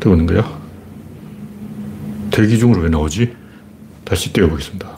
[0.00, 0.58] 되고 있는 거야?
[2.30, 3.34] 대기 중으로 왜 나오지?
[4.04, 4.88] 다시 띄워보겠습니다.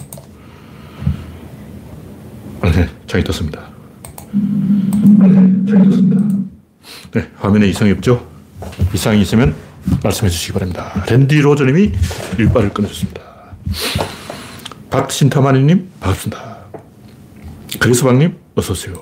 [2.61, 3.61] 아, 네, 창이 떴습니다.
[3.61, 5.35] 아, 네,
[5.69, 6.23] 창이 떴습니다.
[7.13, 8.27] 네, 화면에 이상이 없죠?
[8.95, 9.55] 이상이 있으면
[10.03, 11.05] 말씀해 주시기 바랍니다.
[11.09, 11.93] 랜디 로저님이
[12.39, 13.21] 일발을 끊어줬습니다.
[14.91, 16.59] 박신타마니님, 반갑습니다.
[17.79, 18.95] 그리스방님, 어서오세요.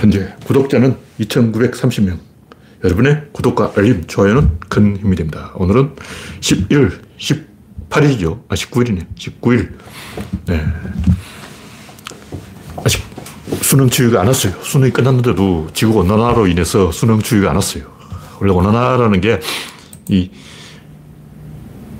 [0.00, 2.25] 현재 구독자는 2,930명.
[2.86, 5.50] 여러분의 구독과 알림, 좋아요는 큰 힘이 됩니다.
[5.56, 5.96] 오늘은
[6.38, 8.44] 11월 18일이죠.
[8.48, 9.06] 아, 19일이네.
[9.16, 9.72] 19일.
[10.46, 10.64] 네.
[12.84, 13.02] 아직
[13.60, 14.54] 수능 추위가 안 왔어요.
[14.62, 17.84] 수능이 끝났는데도 지구 온난화로 인해서 수능 추위가 안 왔어요.
[18.40, 20.30] 원래 온난화라는 게이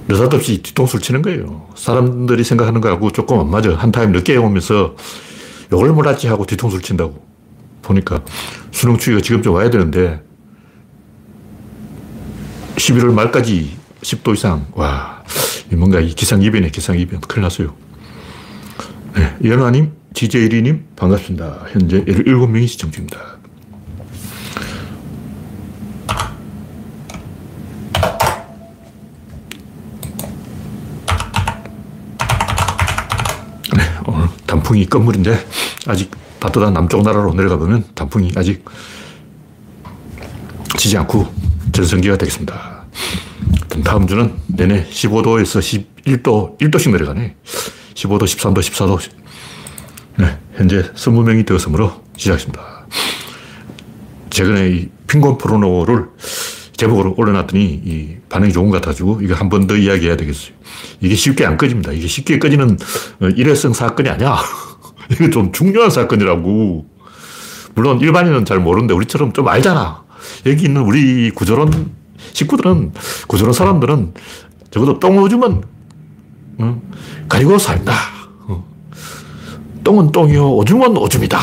[0.06, 1.68] 느닷없이 뒤통수를 치는 거예요.
[1.74, 3.74] 사람들이 생각하는 거하고 조금 안 맞아.
[3.74, 4.94] 한 타임 늦게 오면서
[5.72, 7.27] 욕을 몰랐지 하고 뒤통수를 친다고.
[7.82, 8.22] 보니까
[8.70, 10.20] 수능 추위가 지금 좀 와야 되는데
[12.77, 14.66] 11월 말까지 10도 이상.
[14.72, 15.22] 와,
[15.72, 17.20] 뭔가 이 기상이변에 기상이변.
[17.22, 17.74] 큰일 났어요.
[19.14, 21.66] 네, 이현아님, 지제일이님, 반갑습니다.
[21.72, 23.18] 현재 17명이 시청 중입니다.
[33.74, 33.83] 네,
[34.46, 35.46] 단풍이 끝물인데
[35.86, 38.64] 아직 따뜻한 남쪽 나라로 내려가 보면 단풍이 아직
[40.77, 41.27] 지지 않고
[41.77, 42.86] 전성기가 되겠습니다.
[43.84, 47.36] 다음 주는 내내 15도에서 11도, 1도씩 내려가네.
[47.94, 48.98] 15도, 13도, 14도.
[50.18, 52.86] 네, 현재 20명이 되었으므로 시작했습니다.
[54.30, 56.06] 최근에 이 핑곤 포르노를
[56.78, 60.55] 제목으로 올려놨더니 이 반응이 좋은 것 같아가지고 이거 한 번 더 이야기해야 되겠어요.
[61.00, 61.92] 이게 쉽게 안 꺼집니다.
[61.92, 62.78] 이게 쉽게 꺼지는
[63.36, 64.38] 일회성 사건이 아니야.
[65.12, 66.86] 이게 좀 중요한 사건이라고.
[67.74, 70.05] 물론 일반인은 잘 모르는데 우리처럼 좀 알잖아.
[70.46, 71.92] 여기 있는 우리 구조론
[72.32, 72.92] 식구들은,
[73.28, 74.14] 구조론 사람들은
[74.70, 75.62] 적어도 똥 오줌은
[76.58, 76.83] 어,
[77.28, 77.92] 가리고 산다.
[78.48, 78.64] 어.
[79.84, 81.39] 똥은 똥이요, 오줌은 오줌이다.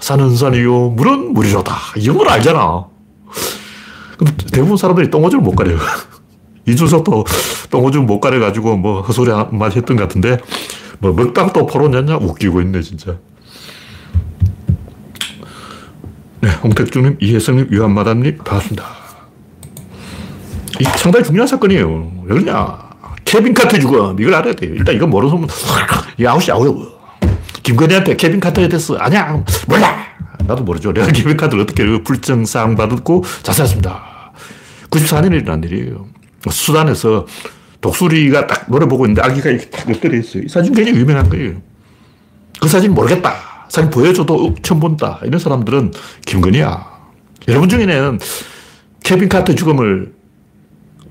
[0.00, 1.74] 산은 산이요, 물은 물이로다.
[1.96, 2.86] 이런 걸 알잖아.
[4.16, 5.78] 근데 대부분 사람들이 똥 오줌을 못 가려요.
[6.66, 7.24] 이준석도
[7.70, 10.38] 똥 오줌 못 가려가지고 뭐 헛소리 한마디 했던 것 같은데
[10.98, 13.16] 뭐 먹방 또 포르노냐 웃기고 있네 진짜.
[16.40, 18.84] 네, 홍택중님, 이혜성님, 유한마담님 반갑습니다.
[20.80, 22.12] 이 상당히 중요한 사건이에요.
[22.24, 22.78] 왜 그러냐.
[23.24, 24.16] 케빈 카터 죽음.
[24.20, 24.72] 이걸 알아야 돼요.
[24.74, 25.48] 일단 이거 모르면
[26.18, 26.98] 이 아웃이 아웃이고.
[27.62, 29.98] 김건희한테 케빈 카터에 대해서 아냐 몰라.
[30.46, 30.92] 나도 모르죠.
[30.92, 34.32] 내가 케빈 카트를 어떻게 불정상 받고 자살했습니다.
[34.90, 36.06] 94년에 일어난 일이에요.
[36.48, 37.26] 수단에서
[37.80, 40.44] 독수리가 딱 노래 보고 있는데 아기가 이렇게 딱 엎드려 있어요.
[40.44, 41.60] 이 사진 굉장히 유명한 거예요.
[42.60, 43.34] 그 사진 모르겠다.
[43.68, 45.20] 사진 보여줘도 처음 본다.
[45.24, 45.92] 이런 사람들은
[46.26, 46.98] 김건희야.
[47.48, 48.18] 여러분 중에는
[49.02, 50.12] 케빈 카터 죽음을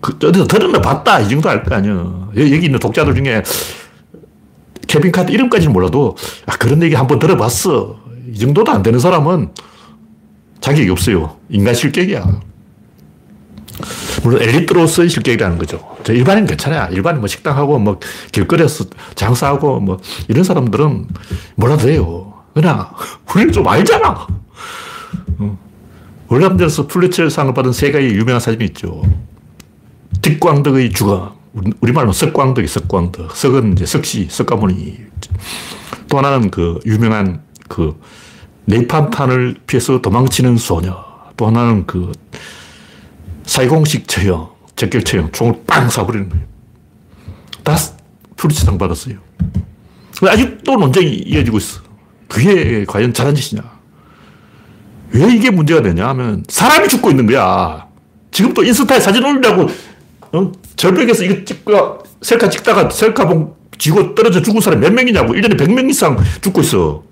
[0.01, 1.19] 그, 어디서 들으면 봤다.
[1.19, 2.29] 이 정도 알 거 아니야.
[2.35, 3.41] 여기 있는 독자들 중에
[4.88, 8.00] 케빈 카터 이름까지는 몰라도 아, 그런 얘기 한번 들어봤어.
[8.34, 9.50] 이 정도도 안 되는 사람은
[10.62, 11.38] 자격이 없어요.
[11.50, 12.41] 인간 실격이야.
[14.24, 15.95] 물론 엘리트로서의 실격이라는 거죠.
[16.03, 16.91] 저 일반인 괜찮아요.
[16.91, 18.00] 일반인 뭐 식당하고 뭐
[18.31, 18.85] 길거리에서
[19.16, 21.07] 장사하고 뭐 이런 사람들은
[21.56, 22.26] 몰라도 돼요.
[22.57, 22.90] 그러나
[23.35, 24.25] 우리는 좀 알잖아.
[26.28, 29.03] 월남전에서 플리처상을 받은 세 가지 유명한 사진이 있죠.
[30.23, 31.29] 뒷광덕의 죽음.
[31.81, 33.35] 우리말로 석광덕이 석광덕.
[33.35, 34.97] 석은 이제 석시, 석가모니.
[36.09, 38.01] 또 하나는 그 유명한 그
[38.66, 41.06] 네판탄을 피해서 도망치는 소녀.
[41.38, 42.12] 또 하나는 그
[43.45, 46.45] 사이공식 처형, 적결 처형, 총을 빵 쏴버리는 거예요.
[47.63, 47.75] 다
[48.35, 49.19] 프리츠상 받았어요.
[50.24, 51.86] 아직도 논쟁이 이어지고 있어.
[52.27, 53.63] 그게 과연 잘한 짓이냐.
[55.11, 57.88] 왜 이게 문제가 되냐 하면 사람이 죽고 있는 거야.
[58.31, 59.67] 지금 또 인스타에 사진 올리려고
[60.33, 60.51] 어?
[60.75, 65.33] 절벽에서 이거 찍고 셀카 찍다가 셀카봉 쥐고 떨어져 죽은 사람 몇 명이냐고.
[65.33, 67.03] 1년에 100명 이상 죽고 있어.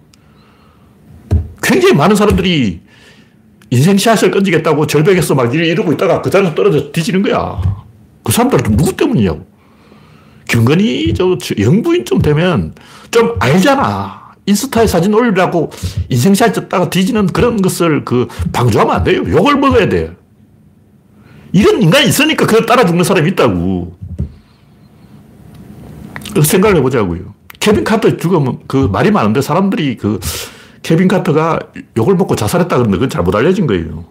[1.62, 2.82] 굉장히 많은 사람들이
[3.70, 7.62] 인생샷을 건지겠다고 절벽에서 막 이러고 있다가 그 자리에서 떨어져 뒤지는 거야.
[8.24, 9.46] 그 사람들은 누구 때문이냐고.
[10.48, 12.76] 김건희 저 영부인쯤 되면
[13.10, 14.25] 좀 알잖아.
[14.46, 15.72] 인스타에 사진 올리라고
[16.10, 19.24] 인생샷 찍다가 뒤지는 그런 것을 그 방조하면 안 돼요.
[19.28, 20.16] 욕을 먹어야 돼.
[21.52, 23.98] 이런 인간이 있으니까 그걸 따라 죽는 사람이 있다고.
[26.44, 27.34] 생각을 해보자고요.
[27.60, 30.20] 케빈 카터 죽으면 그 말이 많은데 사람들이 그
[30.84, 31.60] 케빈 카터가
[31.98, 34.06] 욕을 먹고 자살했다 그러는데 그건 잘못 알려진 거예요.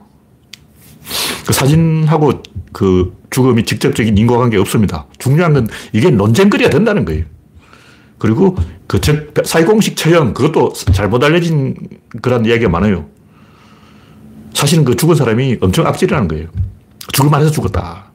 [1.47, 2.43] 그 사진하고
[2.73, 5.07] 그 죽음이 직접적인 인과관계 없습니다.
[5.19, 7.25] 중요한 건 이게 논쟁거리가 된다는 거예요.
[8.25, 8.57] 그리고
[8.87, 8.99] 그
[9.45, 11.77] 사회공식 처형 그것도 잘못 알려진
[12.23, 13.05] 그런 이야기가 많아요.
[14.55, 16.47] 사실은 그 죽은 사람이 엄청 악질이라는 거예요.
[17.13, 18.07] 죽을 만 해서 죽었다.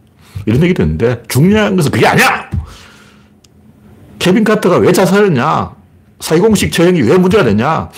[0.48, 2.50] 이런 얘기도 있는데 중요한 것은 그게 아니야!
[4.18, 5.76] 케빈 카터가 왜 자살했냐?
[6.22, 7.92] 사회공식 처형이 왜 문제가 됐냐?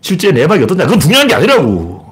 [0.00, 0.86] 실제 내막이 어떠냐?
[0.86, 2.05] 그건 중요한 게 아니라고.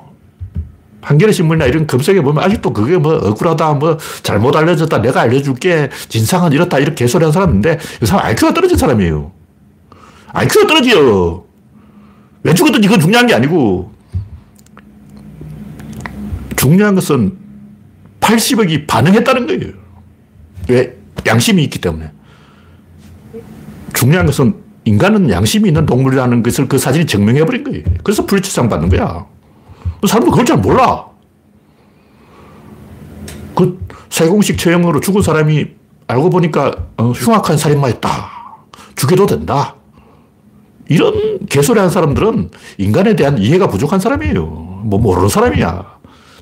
[1.04, 6.52] 한겨레 신문이나 이런 검색해 보면 아직도 그게 뭐 억울하다, 뭐 잘못 알려졌다, 내가 알려줄게, 진상은
[6.52, 9.32] 이렇다, 이렇게 개소리 한 사람인데, 이 사람 IQ가 떨어진 사람이에요.
[10.32, 11.44] IQ가 떨어져요.
[12.42, 13.92] 왜 죽었든지 그건 중요한 게 아니고,
[16.56, 17.36] 중요한 것은
[18.20, 19.74] 80억이 반응했다는 거예요.
[20.68, 20.96] 왜?
[21.26, 22.10] 양심이 있기 때문에.
[23.92, 24.54] 중요한 것은
[24.84, 27.84] 인간은 양심이 있는 동물이라는 것을 그 사진이 증명해버린 거예요.
[28.02, 29.26] 그래서 프리츠상 받는 거야.
[30.06, 31.04] 사람들 그걸 잘 몰라.
[33.54, 33.78] 그
[34.10, 35.66] 세공식 처형으로 죽은 사람이
[36.06, 38.30] 알고 보니까 어, 흉악한 살인마였다.
[38.96, 39.74] 죽여도 된다.
[40.88, 44.44] 이런 개소리 하는 사람들은 인간에 대한 이해가 부족한 사람이에요.
[44.84, 45.94] 뭐 모르는 사람이야.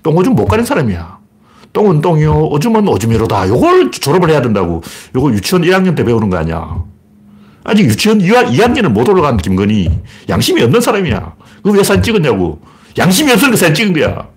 [0.03, 1.19] 똥오줌 못 가린 사람이야.
[1.73, 3.49] 똥은 똥이요, 오줌은 오줌이로다.
[3.49, 4.83] 요걸 졸업을 해야 된다고.
[5.15, 6.83] 요거 유치원 1학년 때 배우는 거 아니야.
[7.65, 9.91] 아직 유치원 2학년을 못 올라간 김건희.
[10.29, 11.35] 양심이 없는 사람이야.
[11.63, 12.61] 그 왜 사진 찍었냐고.
[12.99, 14.29] 양심이 없으니까 사진 찍은 거야.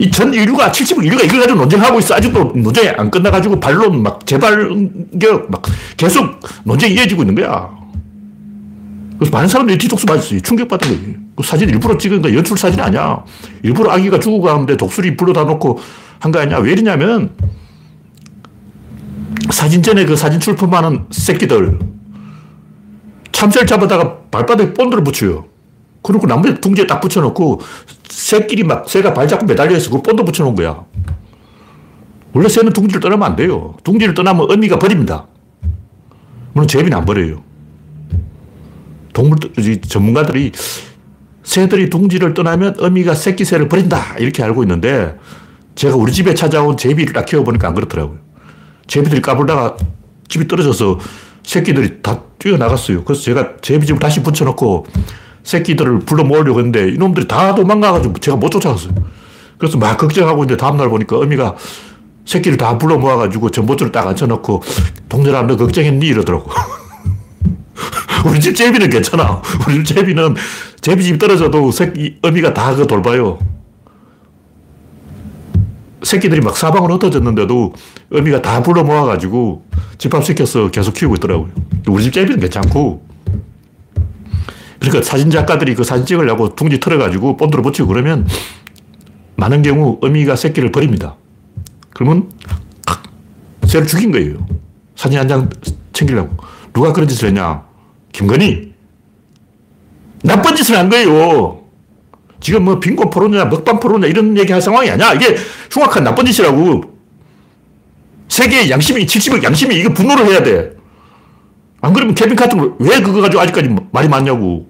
[0.00, 2.14] 이 전 인류가 70억 인류가 이걸 가지고 논쟁하고 있어.
[2.14, 5.62] 아직도 논쟁이 안 끝나가지고 반론 막 재발격 막
[5.96, 7.68] 계속 논쟁이 이어지고 있는 거야.
[9.18, 10.38] 그래서 많은 사람들이 뒤독수 맞았어요.
[10.40, 11.16] 충격받은 거예요.
[11.34, 13.24] 그 사진 일부러 찍은 거 연출 사진 아니야.
[13.64, 15.80] 일부러 아기가 죽어 가는데 독수리 불러다 놓고
[16.20, 16.58] 한 거 아니야.
[16.58, 17.30] 왜 이러냐면
[19.50, 21.78] 사진 전에 그 사진 출품하는 새끼들
[23.32, 25.46] 참새를 잡아다가 발바닥에 본드를 붙여요.
[26.08, 27.60] 그리고 나무에 둥지에 딱 붙여놓고
[28.08, 29.90] 새끼리 막 새가 발 잡고 매달려 있어.
[29.90, 30.86] 그 본드 붙여놓은 거야.
[32.32, 33.76] 원래 새는 둥지를 떠나면 안 돼요.
[33.84, 35.26] 둥지를 떠나면 어미가 버립니다.
[36.54, 37.42] 물론 제비는 안 버려요.
[39.12, 39.38] 동물
[39.86, 40.52] 전문가들이
[41.42, 45.14] 새들이 둥지를 떠나면 어미가 새끼 새를 버린다 이렇게 알고 있는데
[45.74, 48.18] 제가 우리 집에 찾아온 제비를 딱 키워보니까 안 그렇더라고요.
[48.86, 49.76] 제비들이 까불다가
[50.28, 51.00] 집이 떨어져서
[51.42, 53.04] 새끼들이 다 뛰어나갔어요.
[53.04, 54.86] 그래서 제가 제비 집을 다시 붙여놓고
[55.48, 58.92] 새끼들을 불러 모으려고 했는데 이놈들이 다 도망가가지고 제가 못 쫓아갔어요.
[59.56, 61.56] 그래서 막 걱정하고 있는데 다음날 보니까 어미가
[62.26, 64.62] 새끼를 다 불러 모아가지고 전봇줄을 딱 앉혀놓고
[65.08, 66.06] 동전아 너 걱정했니?
[66.06, 66.50] 이러더라고.
[68.28, 69.40] 우리 집 제비는 괜찮아.
[69.66, 70.36] 우리 집 제비는
[70.82, 73.38] 제비집 떨어져도 새끼, 어미가 다 그 돌봐요.
[76.02, 77.72] 새끼들이 막 사방으로 흩어졌는데도
[78.12, 79.64] 어미가 다 불러 모아가지고
[79.96, 81.48] 집합시켜서 계속 키우고 있더라고요.
[81.88, 83.07] 우리 집 제비는 괜찮고.
[84.80, 88.26] 그러니까 사진 작가들이 그 사진 찍으려고 둥지 틀어가지고 본드로 붙이고 그러면
[89.36, 91.16] 많은 경우 어미가 새끼를 버립니다.
[91.90, 92.30] 그러면
[93.66, 94.46] 새를 죽인 거예요.
[94.96, 95.48] 사진 한 장
[95.92, 96.36] 챙기려고.
[96.72, 97.64] 누가 그런 짓을 했냐?
[98.12, 98.72] 김건희.
[100.22, 101.62] 나쁜 짓을 한 거예요.
[102.40, 105.12] 지금 뭐 빈곤 포로냐, 먹방 포로냐 이런 얘기 할 상황이 아니야.
[105.14, 105.36] 이게
[105.72, 106.82] 흉악한 나쁜 짓이라고.
[108.28, 110.72] 세계의 양심이, 70억 양심이 이거 분노를 해야 돼.
[111.80, 114.66] 안 그러면 케빈 카트는 왜 그거 가지고 아직까지 말이 많냐고.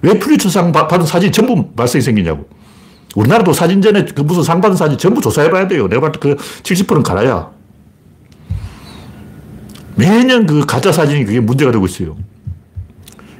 [0.00, 2.48] 왜 프리처상 받은 사진이 전부 발생이 생기냐고.
[3.14, 5.88] 우리나라도 사진전에 그 무슨 상 받은 사진 전부 조사해봐야 돼요.
[5.88, 7.50] 내가 봤을 때그 70%는 가라야.
[9.94, 12.16] 매년 그 가짜 사진이 그게 문제가 되고 있어요.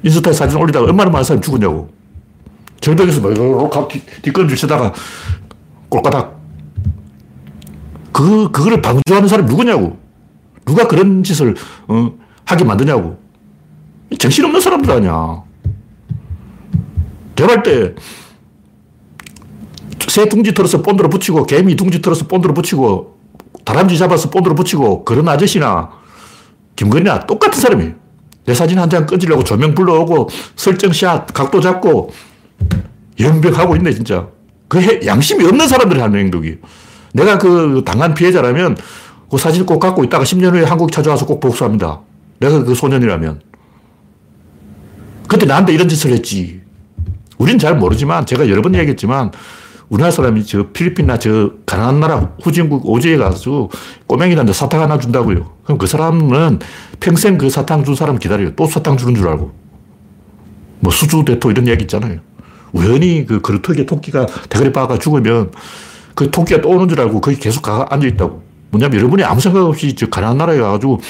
[0.02, 1.90] 인스타에 사진 올리다가 얼마나 많은 사람이 죽었냐고.
[2.80, 3.88] 절벽에서 막
[4.22, 4.92] 뒷걸음질 치다가
[5.88, 6.40] 꼴까닥.
[8.12, 9.98] 그, 그거를 방조하는 사람이 누구냐고.
[10.66, 11.54] 누가 그런 짓을,
[11.88, 12.12] 어,
[12.44, 13.18] 하게 만드냐고.
[14.18, 15.42] 정신없는 사람들 아니야.
[17.36, 17.94] 제발 때,
[20.08, 23.18] 새 둥지 털어서 본드로 붙이고, 개미 둥지 털어서 본드로 붙이고,
[23.64, 25.90] 다람쥐 잡아서 본드로 붙이고, 그런 아저씨나,
[26.76, 27.94] 김건희나 똑같은 사람이에요.
[28.44, 32.10] 내 사진 한장 끊으려고 조명 불러오고, 설정샷, 각도 잡고,
[33.18, 34.28] 연병하고 있네, 진짜.
[34.68, 36.56] 그 해, 양심이 없는 사람들이 하는 행동이에요.
[37.14, 38.76] 내가 그 당한 피해자라면,
[39.30, 42.00] 그 사진을 꼭 갖고 있다가 10년 후에 한국 찾아와서 꼭 복수합니다.
[42.42, 43.40] 내가 그 소년이라면.
[45.28, 46.60] 그때 나한테 이런 짓을 했지.
[47.38, 49.30] 우린 잘 모르지만, 제가 여러 번 얘기했지만,
[49.88, 53.68] 우리나라 사람이 저 필리핀이나 저 가난한 나라 후진국 오지에 가서
[54.06, 55.52] 꼬맹이한테 사탕 하나 준다고요.
[55.64, 56.60] 그럼 그 사람은
[56.98, 58.54] 평생 그 사탕 준 사람 기다려요.
[58.56, 59.52] 또 사탕 주는 줄 알고.
[60.80, 62.20] 뭐 수주 대토 이런 얘기 있잖아요.
[62.72, 65.50] 우연히 그 그릇턱에 토끼가 대가리 빠가 죽으면
[66.14, 68.42] 그 토끼가 또 오는 줄 알고 거기 계속 가, 앉아 있다고.
[68.70, 71.00] 뭐냐면 여러분이 아무 생각 없이 저 가난한 나라에 가가지고,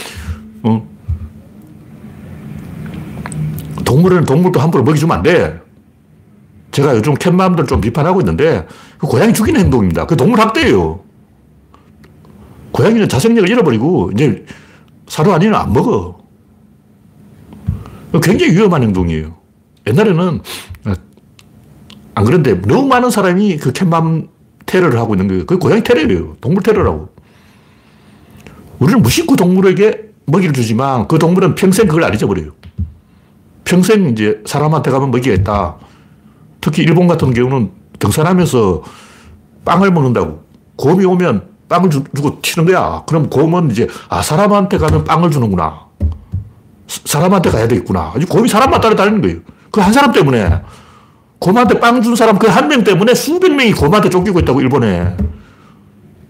[0.65, 0.92] 어,
[3.93, 5.61] 동물은 동물도 함부로 먹이주면 안 돼.
[6.71, 10.07] 제가 요즘 캣맘들 좀 비판하고 있는데, 그 고양이 죽이는 행동입니다.
[10.07, 11.01] 그 동물 학대예요.
[12.71, 14.47] 고양이는 자생력을 잃어버리고, 이제
[15.09, 16.19] 사료 아니면 안 먹어.
[18.23, 19.37] 굉장히 위험한 행동이에요.
[19.87, 20.41] 옛날에는
[22.15, 24.29] 안 그런데 너무 많은 사람이 그 캣맘
[24.65, 25.45] 테러를 하고 있는 거예요.
[25.45, 26.37] 그 고양이 테러예요.
[26.41, 27.11] 동물 테러라고.
[28.79, 32.53] 우리는 무심코 동물에게 먹이를 주지만 그 동물은 평생 그걸 안 잊어버려요.
[33.73, 35.77] 평생 이제 사람한테 가면 먹이가 있다.
[36.61, 38.83] 특히 일본 같은 경우는 등산하면서
[39.65, 40.43] 빵을 먹는다고.
[40.77, 43.03] 곰이 오면 빵을 주, 고 튀는 거야.
[43.07, 45.87] 그럼 곰은 이제, 아, 사람한테 가면 빵을 주는구나.
[46.87, 48.13] 사람한테 가야 되겠구나.
[48.29, 49.39] 곰이 사람만 따라다니는 거예요.
[49.71, 50.61] 그 한 사람 때문에.
[51.39, 55.17] 곰한테 빵 준 사람 그 한 명 때문에 수백 명이 곰한테 쫓기고 있다고, 일본에.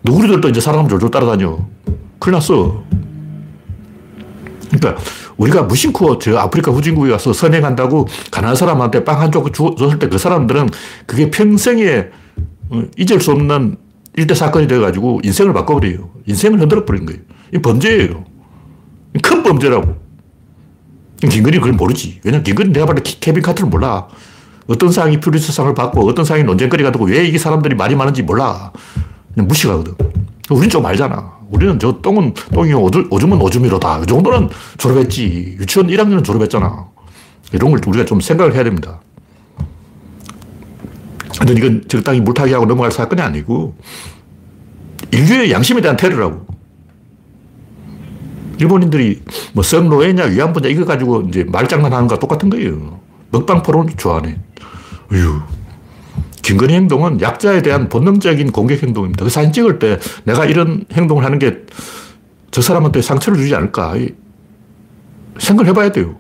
[0.08, 1.58] 우리들도 이제 사람 졸졸 따라다녀.
[2.20, 2.84] 큰일 났어.
[4.70, 5.02] 그러니까
[5.42, 10.68] 우리가 무심코 저 아프리카 후진국에 가서 선행한다고 가난한 사람한테 빵한쪽 줬을 때 그 사람들은
[11.06, 12.08] 그게 평생에
[12.70, 13.76] 어, 잊을 수 없는
[14.16, 16.11] 일대 사건이 돼가지고 인생을 바꿔버려요.
[16.26, 17.20] 인생을 흔들어 버린 거예요.
[17.54, 18.25] 이 범죄예요.
[19.22, 19.96] 큰 범죄라고.
[21.28, 22.20] 김건희 그걸 모르지.
[22.25, 24.06] 왜냐면 김건희 내가 봤을 때 케빈 카트를 몰라.
[24.66, 28.70] 어떤 상이 퓨리스상을 받고 어떤 상이 논쟁거리가 되고 왜 이게 사람들이 말이 많은지 몰라.
[29.34, 29.94] 그냥 무시하거든.
[30.50, 31.32] 우린 좀 알잖아.
[31.52, 34.00] 우리는 저 똥은 똥이 오줌은 오줌이로다.
[34.00, 35.56] 이 정도는 졸업했지.
[35.61, 36.88] 유치원 1학년은 졸업했잖아.
[37.52, 39.00] 이런 걸 우리가 좀 생각을 해야 됩니다.
[41.38, 43.76] 근데 이건 적당히 물타기 하고 넘어갈 사건이 아니고
[45.12, 46.47] 인류의 양심에 대한 테러라고.
[48.59, 53.00] 일본인들이 뭐 성노예냐 위안부냐 이거 가지고 이제 말장난하는 거 똑같은 거예요.
[53.30, 54.38] 먹방 포론 좋아하네.
[55.12, 55.40] 어휴.
[56.42, 59.25] 김건희 행동은 약자에 대한 본능적인 공격 행동입니다.
[59.25, 61.64] 그 사진 찍을 때 내가 이런 행동을 하는 게
[62.52, 63.94] 저 사람한테 상처를 주지 않을까.
[65.38, 66.16] 생각을 해봐야 돼요.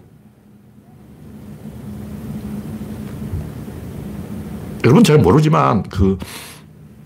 [4.84, 6.18] 여러분 잘 모르지만 그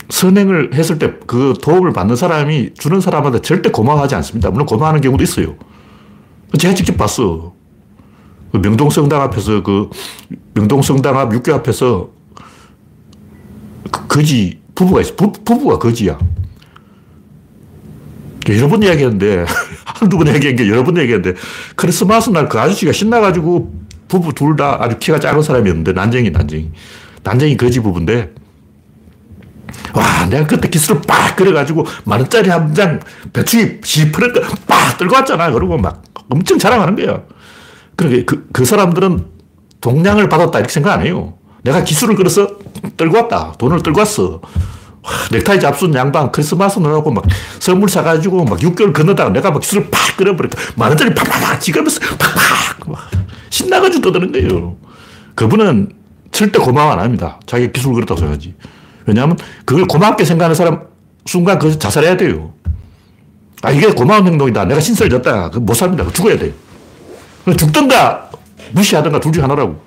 [0.08, 4.50] 선행을 했을 때 그 도움을 받는 사람이 주는 사람한테 절대 고마워하지 않습니다.
[4.50, 5.56] 물론 고마워하는 경우도 있어요.
[6.56, 7.52] 제가 직접 봤어.
[8.52, 9.90] 그 명동성당 앞에서 그
[10.54, 12.15] 명동성당 앞 육교 앞에서 그
[13.90, 15.14] 거지 부부가 있어.
[15.16, 16.18] 부, 부부가 거지야.
[18.48, 19.44] 여러 번 이야기했는데,
[19.84, 21.38] 한두 번 얘기한 게 여러 번 얘기했는데,
[21.74, 23.74] 크리스마스 날 그 아저씨가 신나가지고
[24.08, 26.70] 부부 둘 다 아주 키가 작은 사람이었는데, 난쟁이, 난쟁이.
[27.24, 28.32] 난쟁이 거지 부부인데,
[29.94, 33.00] 와, 내가 그때 기술을 빡 그래가지고 만 원짜리 한 장
[33.32, 34.32] 배추잎 시퍼를
[34.66, 35.50] 빡 들고 왔잖아.
[35.50, 37.22] 그러고 막 엄청 자랑하는 거야.
[37.96, 39.24] 그러니까 그, 그 사람들은
[39.80, 41.34] 동량을 받았다 이렇게 생각 안 해요.
[41.66, 42.48] 내가 기술을 끌어서
[42.96, 43.52] 떨고 왔다.
[43.58, 44.40] 돈을 떨고 왔어.
[45.02, 47.24] 와, 넥타이 잡순 양반 크리스마스 놀라고 막
[47.58, 53.10] 선물 사가지고 막 6개월 건너다가 내가 막 기술을 팍 끌어버리니까 만원짜리 팍팍팍 지가면서 팍팍 막
[53.50, 54.76] 신나가지고 떠드는 거예요.
[55.34, 55.90] 그분은
[56.30, 57.40] 절대 고마워 안 합니다.
[57.46, 58.54] 자기 기술 그렇다고 생각하지.
[59.06, 60.82] 왜냐하면 그걸 고맙게 생각하는 사람
[61.26, 62.52] 순간 그 자살해야 돼요.
[63.62, 64.64] 아, 이게 고마운 행동이다.
[64.66, 65.50] 내가 신세를 졌다.
[65.60, 66.04] 못 삽니다.
[66.12, 66.52] 죽어야 돼요.
[67.56, 68.30] 죽든가
[68.72, 69.80] 무시하든가 둘 중 하나라고.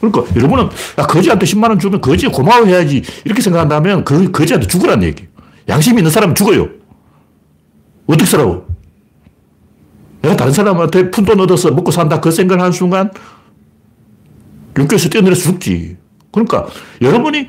[0.00, 0.64] 그러니까 여러분은
[0.98, 5.26] 야, 거지한테 10만 원 주면 거지 고마워해야지 이렇게 생각한다면 그 거지한테 죽으란 얘기.
[5.68, 6.68] 양심이 있는 사람은 죽어요.
[8.06, 8.66] 어떻게 살아고?
[10.22, 13.10] 내가 다른 사람한테 푼 돈 얻어서 먹고 산다 그 생각을 하는 순간
[14.76, 15.96] 육교에서 뛰어내려서 죽지.
[16.32, 16.66] 그러니까
[17.00, 17.48] 여러분이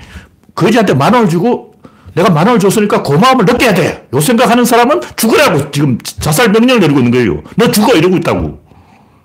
[0.53, 1.73] 거지한테 만 원을 주고
[2.13, 4.07] 내가 만 원을 줬으니까 고마움을 느껴야 돼.
[4.13, 7.41] 요 생각하는 사람은 죽으라고 지금 자살 명령을 내리고 있는 거예요.
[7.55, 8.59] 너 죽어 이러고 있다고.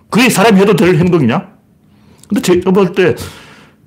[0.09, 1.56] 그게 사람이 해도 될 행동이냐?
[2.29, 3.15] 근데 제가 볼 때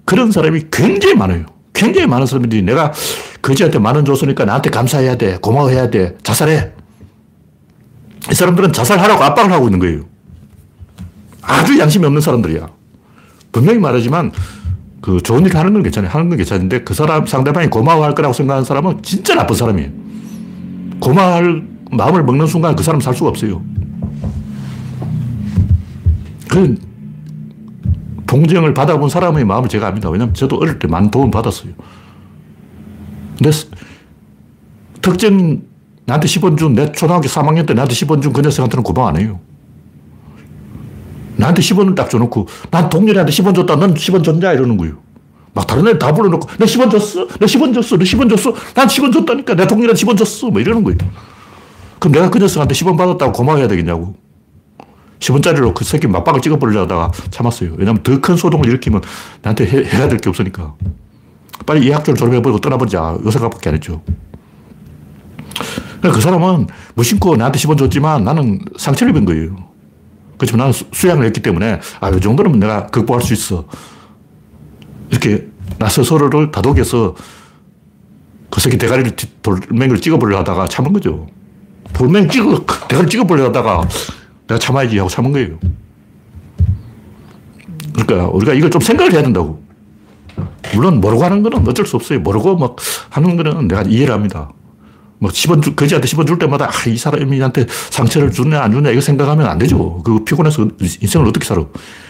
[0.06, 1.46] 그런 사람이 굉장히 많아요.
[1.74, 2.92] 굉장히 많은 사람들이 내가
[3.42, 5.38] 거지한테 만원 줬으니까 나한테 감사해야 돼.
[5.42, 6.18] 고마워해야 돼.
[6.24, 6.72] 자살해.
[8.32, 10.02] 이 사람들은 자살하라고 압박을 하고 있는 거예요.
[11.42, 12.68] 아주 양심이 없는 사람들이야.
[13.52, 14.32] 분명히 말하지만
[15.02, 16.12] 그 좋은 일 하는 건 괜찮아요.
[16.12, 19.90] 하는 건 괜찮은데 그 사람 상대방이 고마워할 거라고 생각하는 사람은 진짜 나쁜 사람이에요.
[21.00, 23.64] 고마워할 마음을 먹는 순간 그 사람 살 수가 없어요.
[26.50, 26.76] 그
[28.30, 30.08] 동정을 받아본 사람의 마음을 제가 압니다.
[30.10, 31.74] 왜냐하면 저도 어릴 때 많은 도움 받았어요.
[33.40, 33.50] 근데
[35.02, 35.64] 특정
[36.06, 39.40] 나한테 10원 준, 내 초등학교 3학년 때 나한테 10원 준 그 녀석한테는 고마워 안 해요.
[41.38, 44.54] 나한테 10원을 딱 줘놓고, 난 동료한테 10원 줬다, 넌 10원 줬냐?
[44.54, 44.98] 이러는 거예요.
[45.54, 47.28] 막 다른 애다 불러놓고, 내 10원 줬어?
[47.40, 47.98] 내 10원 줬어?
[47.98, 48.54] 내 10원 줬어?
[48.76, 49.56] 난 10원 줬다니까.
[49.56, 50.50] 내 동료한테 10원 줬어?
[50.50, 50.98] 뭐 이러는 거예요.
[51.98, 54.16] 그럼 내가 그 녀석한테 10원 받았다고 고마워해야 되겠냐고.
[55.20, 57.74] 10원짜리로 그 새끼 막박을 찍어버리려다가 참았어요.
[57.78, 59.02] 왜냐면 더 큰 소동을 일으키면
[59.42, 60.76] 나한테 해, 해야 될 게 없으니까.
[61.66, 63.18] 빨리 이 학교를 졸업해버리고 떠나버리자.
[63.24, 64.02] 요 생각밖에 안 했죠.
[66.02, 69.56] 그 사람은 무심코 나한테 10원 줬지만 나는 상처를 입은 거예요.
[70.38, 73.66] 그렇지만 나는 수양을 했기 때문에 아, 이 정도는 내가 극복할 수 있어.
[75.10, 75.48] 이렇게
[75.78, 77.16] 나 스스로를 다독여서
[78.50, 79.12] 그 새끼 대가리를,
[79.42, 81.28] 돌멩이를 찍어버리려 하다가 참은 거죠.
[81.94, 83.88] 돌멩이 찍어, 대가리 찍어버리려 하다가
[84.50, 85.60] 내가 참아야지 하고 참은 거예요.
[87.94, 89.62] 그러니까 우리가 이걸 좀 생각을 해야 된다고.
[90.74, 92.20] 물론 모르고 하는 거는 어쩔 수 없어요.
[92.20, 92.76] 모르고 막
[93.10, 94.52] 하는 거는 내가 이해를 합니다.
[95.20, 98.90] 뭐 10원, 주, 거지한테 10원 줄 때마다 아, 이 사람이 한테 상처를 주냐 안 주냐
[98.90, 100.02] 이거 생각하면 안 되죠.
[100.04, 101.66] 그 피곤해서 인생을 어떻게 살아.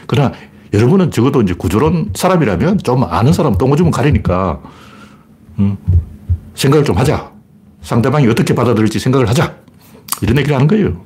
[0.08, 0.32] 그러나
[0.72, 4.62] 여러분은 적어도 이제 구조론 사람이라면 좀 아는 사람 똥오줌은 가리니까
[5.58, 5.78] 음,
[6.54, 7.32] 생각을 좀 하자.
[7.82, 9.56] 상대방이 어떻게 받아들일지 생각을 하자.
[10.22, 11.02] 이런 얘기를 하는 거예요.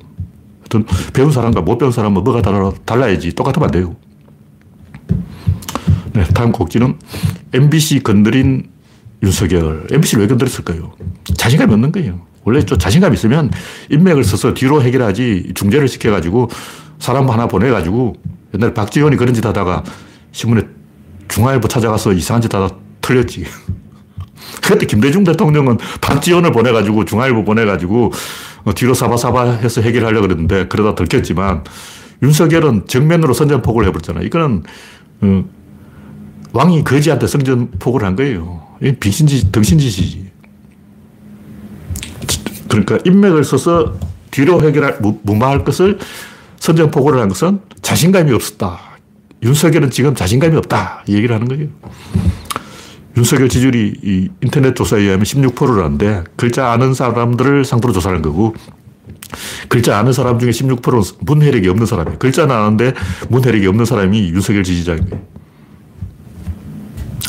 [0.65, 3.33] 어떤 배운 사람과 못 배운 사람은 뭐가 달라, 달라야지.
[3.33, 3.95] 똑같으면 안 돼요.
[6.13, 6.97] 네, 다음 곡지는
[7.53, 8.69] MBC 건드린
[9.21, 9.87] 윤석열.
[9.91, 10.93] MBC를 왜 건드렸을까요?
[11.35, 12.21] 자신감이 없는 거예요.
[12.43, 13.51] 원래 좀 자신감 있으면
[13.89, 16.49] 인맥을 써서 뒤로 해결하지 중재를 시켜가지고
[16.99, 18.15] 사람 하나 보내가지고
[18.53, 19.83] 옛날에 박지원이 그런 짓 하다가
[20.31, 20.63] 신문에
[21.29, 23.45] 중앙일보 찾아가서 이상한 짓 하다 틀렸지.
[24.61, 28.11] 그때 김대중 대통령은 박지원을 보내가지고 중앙일보 보내가지고 어,
[28.71, 31.63] 뒤로 사바사바 해서 해결하려고 그랬는데 그러다 들켰지만
[32.21, 34.25] 윤석열은 정면으로 선전포고를 해버렸잖아요.
[34.25, 34.63] 이거는
[35.21, 35.45] 어,
[36.53, 38.63] 왕이 거지한테 선전포고를 한 거예요.
[38.99, 40.31] 빙신짓, 덩신짓이지.
[42.69, 43.95] 그러니까 인맥을 써서
[44.31, 45.99] 뒤로 해결할, 무마할 것을
[46.59, 48.79] 선전포고를 한 것은 자신감이 없었다.
[49.43, 51.03] 윤석열은 지금 자신감이 없다.
[51.07, 51.67] 이 얘기를 하는 거예요.
[53.15, 58.55] 윤석열 지지율이 인터넷 조사에 의하면 16%라는데 글자 아는 사람들을 상대로 조사하는 거고
[59.67, 62.19] 글자 아는 사람 중에 16%는 문해력이 없는 사람이에요.
[62.19, 62.93] 글자는 아는데
[63.29, 65.23] 문해력이 없는 사람이 윤석열 거예요.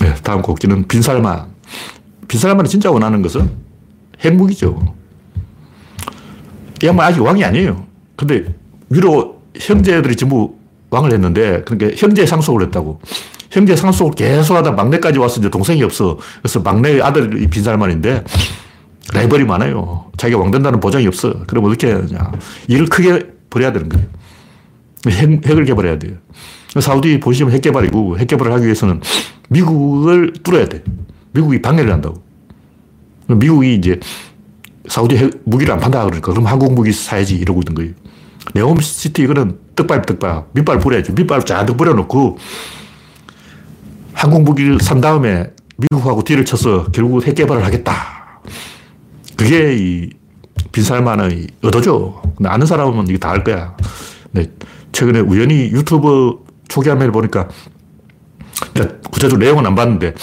[0.01, 1.47] 네, 다음 곡지는 빈살만.
[2.29, 3.51] 빈살만이 진짜 원하는 것은
[4.25, 4.95] 핵무기죠.
[6.83, 7.87] 이 양반 아직 왕이 아니에요.
[8.17, 8.55] 근데
[8.91, 10.57] 위로 형제들이 전부
[10.91, 13.01] 왕을 했는데, 그러니까 형제 상속을 했다고.
[13.55, 16.19] 형제 상속을 계속 하다 막내까지 와서 이제 동생이 없어.
[16.43, 18.25] 그래서 막내 아들이 빈살만인데,
[19.13, 20.11] 라이벌이 많아요.
[20.17, 21.33] 자기가 왕 된다는 보장이 없어.
[21.47, 22.33] 그럼 어떻게 해야 되냐.
[22.67, 24.07] 일을 크게 벌여야 되는 거예요.
[25.09, 26.15] 핵, 핵을 개발해야 돼요.
[26.81, 29.01] 사우디 보시면 핵 개발이고, 핵 개발을 하기 위해서는
[29.51, 30.83] 미국을 뚫어야 돼.
[31.31, 32.25] 미국이 방해를 한다고.
[33.29, 34.01] 미국이 이제
[34.89, 37.93] 사우디 핵 무기를 안 판다 그러니까 그럼 한국 무기 사야지 이러고 있는 거예요.
[38.53, 41.13] 네옴시티 이거는 떡밥 떡밥 밑발 뿌려야죠.
[41.15, 42.37] 밑발 잔뜩 뿌려놓고
[44.15, 48.41] 한국 무기를 산 다음에 미국하고 뒤를 쳐서 결국 핵 개발을 하겠다.
[49.37, 50.11] 그게 이
[50.73, 52.23] 빈살만의 의도죠.
[52.37, 53.77] 근데 아는 사람은 이게 다 알 거야.
[54.33, 54.47] 네.
[54.93, 57.49] 최근에 우연히 유튜브 초기 화면을 보니까
[59.11, 60.15] 구체적으로 내용은 안 봤는데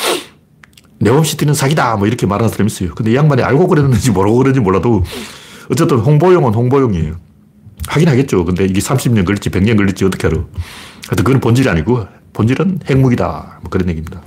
[0.99, 2.93] 네옴시티는 사기다 뭐 이렇게 말하는 사람이 있어요.
[2.95, 5.03] 근데 이 양반이 알고 그랬는지 모르고 그랬는지 몰라도
[5.69, 7.15] 어쨌든 홍보용은 홍보용이에요.
[7.87, 8.45] 하긴 하겠죠.
[8.45, 10.37] 근데 이게 30년 걸릴지 100년 걸릴지 어떻게 알아.
[11.07, 13.59] 하여튼 그건 본질이 아니고 본질은 핵무기다.
[13.61, 14.21] 뭐 그런 얘기입니다.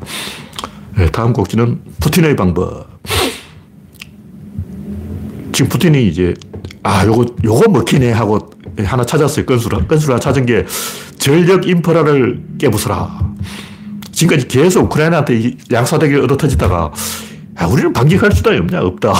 [0.97, 2.87] 네, 다음 곡지는 푸틴의 방법.
[5.53, 6.35] 지금 푸틴이 이제
[6.83, 8.39] 아, 요거, 요거 먹히네 하고
[8.85, 9.47] 하나 찾았어요.
[9.47, 9.89] 건수를.
[9.89, 10.67] 건수를 찾은 게
[11.19, 13.35] 전력 인프라를 깨부수라.
[14.13, 16.93] 지금까지 계속 우크라이나한테 양사대기 얻어 터지다가
[17.61, 18.81] 야, 우리는 반격할 수도 없냐?
[18.81, 19.15] 없다.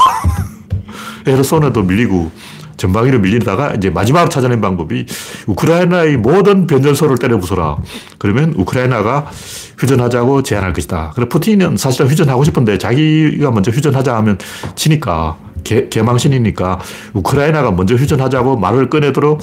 [1.27, 2.31] 헤르손에도 밀리고
[2.77, 5.07] 전방위로 밀리다가 이제 마지막 찾아낸 방법이
[5.47, 7.79] 우크라이나의 모든 변전소를 때려 부숴라.
[8.19, 9.31] 그러면 우크라이나가
[9.79, 11.13] 휴전하자고 제안할 것이다.
[11.15, 14.39] 그래 푸틴은 사실은 휴전하고 싶은데 자기가 먼저 휴전하자 하면
[14.75, 16.81] 치니까 개, 개망신이니까
[17.15, 19.41] 우크라이나가 먼저 휴전하자고 말을 꺼내도록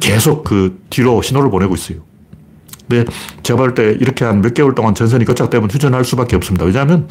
[0.00, 1.98] 계속 그 뒤로 신호를 보내고 있어요.
[2.88, 3.04] 근데
[3.42, 6.64] 제가 볼 때 이렇게 한 몇 개월 동안 전선이 거착되면 휴전할 수밖에 없습니다.
[6.64, 7.08] 왜냐하면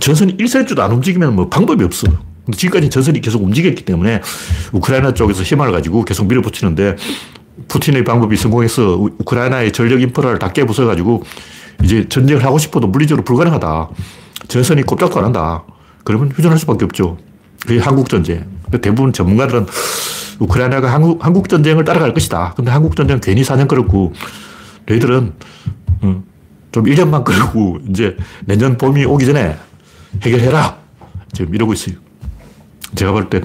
[0.00, 2.08] 전선이 1cm도 안 움직이면 뭐 방법이 없어.
[2.44, 4.20] 근데 지금까지 전선이 계속 움직였기 때문에
[4.72, 6.96] 우크라이나 쪽에서 힘을 가지고 계속 밀어붙이는데
[7.68, 11.22] 푸틴의 방법이 성공해서 우크라이나의 전력 인프라를 다 깨부숴가지고
[11.84, 13.88] 이제 전쟁을 하고 싶어도 물리적으로 불가능하다.
[14.48, 15.64] 전선이 꼼짝도 안 한다.
[16.04, 17.18] 그러면 휴전할 수밖에 없죠.
[17.66, 18.46] 그게 한국 전쟁.
[18.80, 19.66] 대부분 전문가들은
[20.40, 22.54] 우크라이나가 한국, 한국 전쟁을 따라갈 것이다.
[22.56, 24.12] 근데 한국 전쟁 괜히 4년 끌었고,
[24.86, 25.32] 너희들은
[26.02, 26.24] 음,
[26.72, 29.56] 좀 1년만 끌고 이제 내년 봄이 오기 전에
[30.22, 30.78] 해결해라.
[31.32, 31.96] 지금 이러고 있어요.
[32.94, 33.40] 제가 볼 때,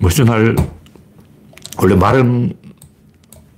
[0.00, 0.56] 뭐 휴전할,
[1.78, 2.54] 원래 말은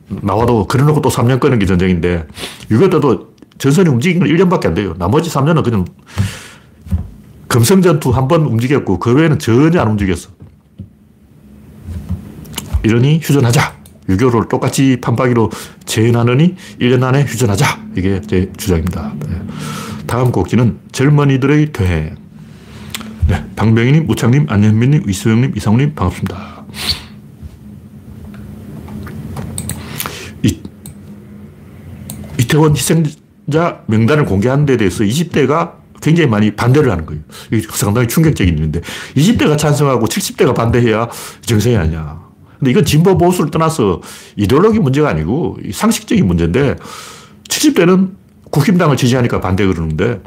[0.08, 2.26] 나와도 그려놓고 또 3년 끄는 게 전쟁인데,
[2.70, 4.94] 6.25 때도 전선이 움직이는 건 1년밖에 안 돼요.
[4.98, 5.84] 나머지 3년은 그냥
[7.48, 10.30] 금성전투 한 번 움직였고, 그 외에는 전혀 안 움직였어.
[12.82, 13.74] 이러니 휴전하자.
[14.08, 15.50] 유교를 똑같이 판박이로
[15.84, 17.80] 재현하느니 1년 안에 휴전하자.
[17.96, 19.12] 이게 제 주장입니다.
[19.28, 19.42] 네.
[20.06, 22.25] 다음 곡지는 젊은이들의 퇴행.
[23.28, 23.44] 네.
[23.56, 26.64] 방병희님, 우창님, 안현민님, 이수영님, 이상우님, 반갑습니다.
[30.42, 30.60] 이,
[32.38, 37.22] 이태원 희생자 명단을 공개한 데 대해서 20대가 굉장히 많이 반대를 하는 거예요.
[37.50, 38.80] 이게 상당히 충격적인 일인데
[39.16, 41.08] 20대가 찬성하고 70대가 반대해야
[41.40, 42.20] 정상이 아니야.
[42.60, 44.02] 근데 이건 진보 보수를 떠나서
[44.36, 46.76] 이데올로기 문제가 아니고 상식적인 문제인데
[47.48, 48.12] 70대는
[48.50, 50.20] 국힘당을 지지하니까 반대 그러는데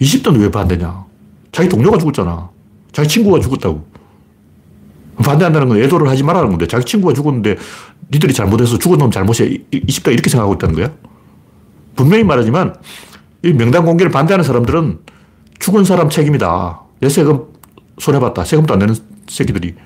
[0.00, 1.04] 20대는 왜 반대냐?
[1.54, 2.50] 자기 동료가 죽었잖아.
[2.90, 3.86] 자기 친구가 죽었다고.
[5.18, 7.56] 반대한다는 건 애도를 하지 말라는 건데 자기 친구가 죽었는데
[8.12, 9.46] 니들이 잘못해서 죽은 놈 잘못이야.
[9.70, 10.92] 20대가 이렇게 생각하고 있다는 거야?
[11.94, 12.74] 분명히 말하지만
[13.44, 14.98] 이 명단 공개를 반대하는 사람들은
[15.60, 16.80] 죽은 사람 책임이다.
[16.98, 17.44] 내 세금
[17.98, 18.44] 손해봤다.
[18.44, 18.96] 세금도 안 내는
[19.28, 19.76] 새끼들이.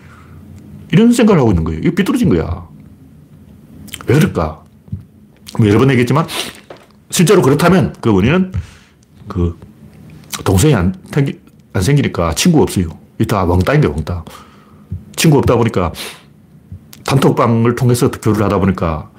[0.91, 1.81] 이런 생각을 하고 있는 거예요.
[1.81, 2.67] 이거 삐뚤어진 거야.
[4.07, 4.65] 왜 그럴까?
[5.59, 6.27] 뭐 여러 번 얘기했지만
[7.11, 8.53] 실제로 그렇다면 그 원인은
[9.29, 9.59] 그
[10.45, 10.95] 동생이 안,
[11.79, 12.89] 안 생기니까 친구가 없어요.
[13.21, 14.25] 이다 왕따인 게 왕따.
[15.17, 15.93] 친구 없다 보니까
[17.05, 19.11] 단톡방을 통해서 교류를 하다 보니까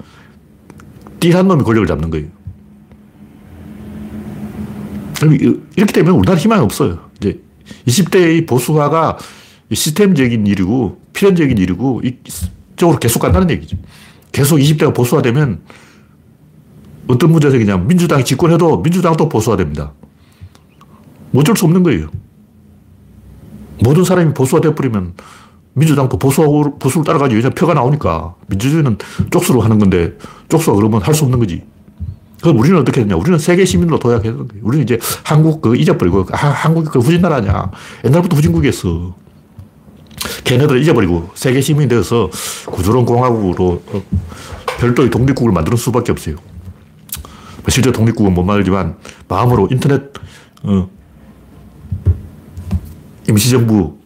[1.19, 2.27] 띠한 놈이 권력을 잡는 거예요.
[5.75, 7.09] 이렇게 되면 우리나라 희망이 없어요.
[7.17, 7.41] 이제
[7.87, 9.17] 20대의 보수화가
[9.73, 13.77] 시스템적인 일이고 필연적인 일이고 이쪽으로 계속 간다는 얘기죠.
[14.31, 15.61] 계속 20대가 보수화되면
[17.07, 19.93] 어떤 문제가 생기냐면 민주당이 집권해도 민주당도 보수화됩니다.
[21.31, 22.09] 뭐 어쩔 수 없는 거예요.
[23.81, 25.13] 모든 사람이 보수화돼 버리면
[25.73, 27.35] 민주당도 보수, 보수를 따라가지.
[27.35, 28.35] 왜냐면 표가 나오니까.
[28.47, 28.97] 민주주의는
[29.31, 30.17] 쪽수로 하는 건데,
[30.49, 31.63] 쪽수가 그러면 할 수 없는 거지.
[32.41, 33.15] 그럼 우리는 어떻게 했냐.
[33.15, 34.63] 우리는 세계 시민으로 도약해야 되는 거예요.
[34.65, 37.71] 우리는 이제 한국 그 잊어버리고, 아, 한국이 그 후진 나라냐.
[38.05, 39.15] 옛날부터 후진국이었어.
[40.43, 42.29] 걔네들 잊어버리고 세계 시민이 되어서
[42.65, 44.03] 구조론 공화국으로 어,
[44.79, 46.35] 별도의 독립국을 만드는 수밖에 없어요.
[46.35, 50.01] 뭐 실제 독립국은 못 만들지만 마음으로 인터넷
[50.63, 50.89] 어,
[53.29, 53.97] 임시정부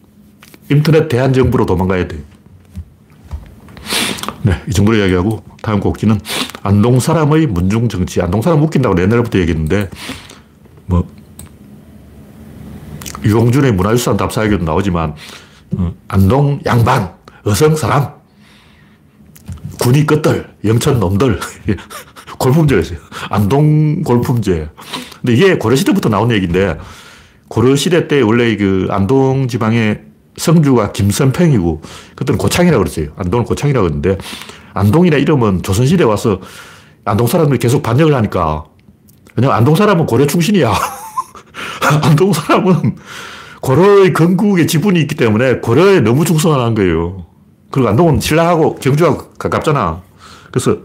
[0.70, 2.18] 인터넷 대한정부로 도망가야 돼.
[4.42, 6.20] 네, 이 정도로 이야기하고 다음 곡지는
[6.62, 8.20] 안동 사람의 문중 정치.
[8.20, 9.88] 안동 사람 웃긴다고 옛날부터 얘기했는데
[10.86, 11.08] 뭐
[13.24, 15.14] 유홍준의 문화유산 답사에도 나오지만
[15.76, 18.12] 어, 안동 양반, 어성 사람,
[19.80, 21.40] 군이 끝들, 영천 놈들
[22.38, 22.98] 골품제가 있어요.
[23.30, 24.68] 안동 골품제.
[25.20, 26.78] 근데 이게 고려시대부터 나온 얘기인데
[27.48, 30.00] 고려시대 때 원래 그 안동 지방에
[30.36, 31.82] 성주가 김선평이고
[32.16, 33.08] 그때는 고창이라고 그랬어요.
[33.16, 34.18] 안동을 고창이라고 했는데
[34.72, 36.40] 안동이라 이름은 조선시대 와서
[37.04, 38.64] 안동 사람들이 계속 반역을 하니까
[39.36, 40.72] 왜냐면 안동 사람은 고려 충신이야.
[42.02, 42.96] 안동 사람은
[43.60, 47.26] 고려의 건국의 지분이 있기 때문에 고려에 너무 충성한 거예요.
[47.70, 50.02] 그리고 안동은 신라하고 경주하고 가깝잖아.
[50.50, 50.78] 그래서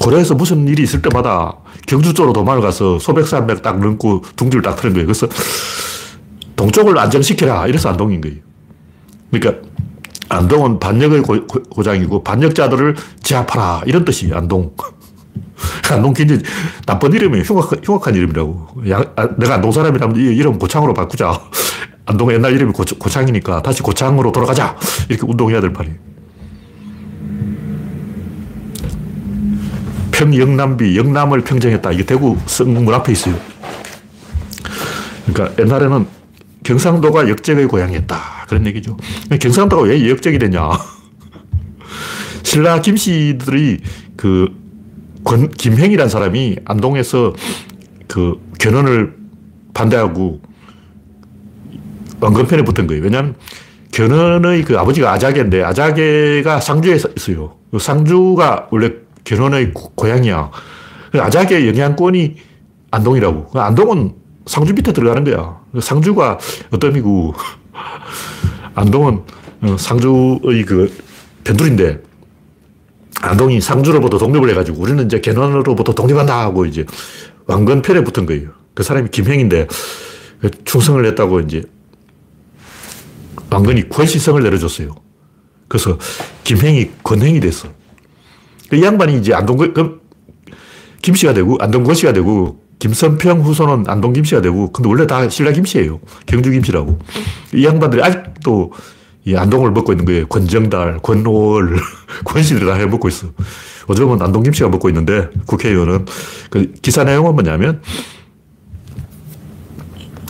[0.00, 4.94] 고려에서 무슨 일이 있을 때마다 경주 쪽으로 도망을 가서 소백산맥 딱 넘고 둥지를 딱 트는
[4.94, 5.06] 거예요.
[5.06, 5.26] 그래서
[6.56, 7.66] 동쪽을 안정시켜라.
[7.66, 8.38] 이래서 안동인 거예요.
[9.30, 9.66] 그러니까
[10.28, 13.82] 안동은 반역의 고, 고 장이고 반역자들을 제압하라.
[13.86, 14.74] 이런 뜻이 안동.
[15.90, 16.42] 안동 굉장히
[16.86, 18.90] 나쁜 이름이 흉악, 흉악한 이름이라고.
[18.90, 21.40] 야, 아, 내가 안동 사람이라면 이 이름 고창으로 바꾸자.
[22.06, 24.76] 안동 옛날 이름이 고, 고창이니까 다시 고창으로 돌아가자.
[25.08, 26.11] 이렇게 운동해야 될 판이에요.
[30.22, 31.90] 평영남비, 영남을 평정했다.
[31.92, 33.34] 이게 대구 성문 앞에 있어요.
[35.26, 36.06] 그러니까 옛날에는
[36.62, 38.46] 경상도가 역적의 고향이었다.
[38.48, 38.96] 그런 얘기죠.
[39.40, 40.70] 경상도가 왜 역적이 되냐.
[42.44, 43.80] 신라 김씨들이
[44.16, 44.48] 그
[45.24, 47.32] 권, 김행이라는 사람이 안동에서
[48.06, 49.16] 그 견훤을
[49.74, 50.40] 반대하고
[52.20, 53.02] 왕건편에 붙은 거예요.
[53.02, 53.34] 왜냐하면
[53.90, 57.56] 견훤의 그 아버지가 아자개인데 아자개가 상주에 있어요.
[57.72, 60.50] 그 상주가 원래 견훤의 고향이야.
[61.12, 62.36] 그 아자개 영향권이
[62.90, 63.48] 안동이라고.
[63.48, 64.14] 그 안동은
[64.46, 65.60] 상주 밑에 들어가는 거야.
[65.80, 66.38] 상주가
[66.70, 67.34] 어떤 의미고,
[68.74, 69.22] 안동은
[69.62, 70.92] 어, 상주의 그
[71.44, 72.02] 변두리인데,
[73.20, 76.84] 안동이 상주로부터 독립을 해가지고 우리는 이제 개헌으로부터 독립한다 하고 이제
[77.46, 78.50] 왕건 편에 붙은 거예요.
[78.74, 79.68] 그 사람이 김행인데
[80.64, 81.62] 충성을 했다고 이제
[83.50, 84.94] 왕건이 권시성을 내려줬어요.
[85.68, 85.98] 그래서
[86.42, 87.68] 김행이 권행이 됐어.
[88.72, 90.00] 그 양반이 이제 안동, 그,
[91.02, 96.00] 김씨가 되고, 안동 권씨가 되고, 김선평 후손은 안동 김씨가 되고, 근데 원래 다 신라 김씨예요.
[96.24, 96.98] 경주 김씨라고.
[97.52, 98.72] 이 양반들이 아직도
[99.26, 100.26] 이 안동을 먹고 있는 거예요.
[100.26, 101.76] 권정달, 권월,
[102.24, 103.26] 권씨들 다 해먹고 있어.
[103.88, 106.06] 어쩌면 안동 김씨가 먹고 있는데, 국회의원은.
[106.48, 107.82] 그 기사 내용은 뭐냐면,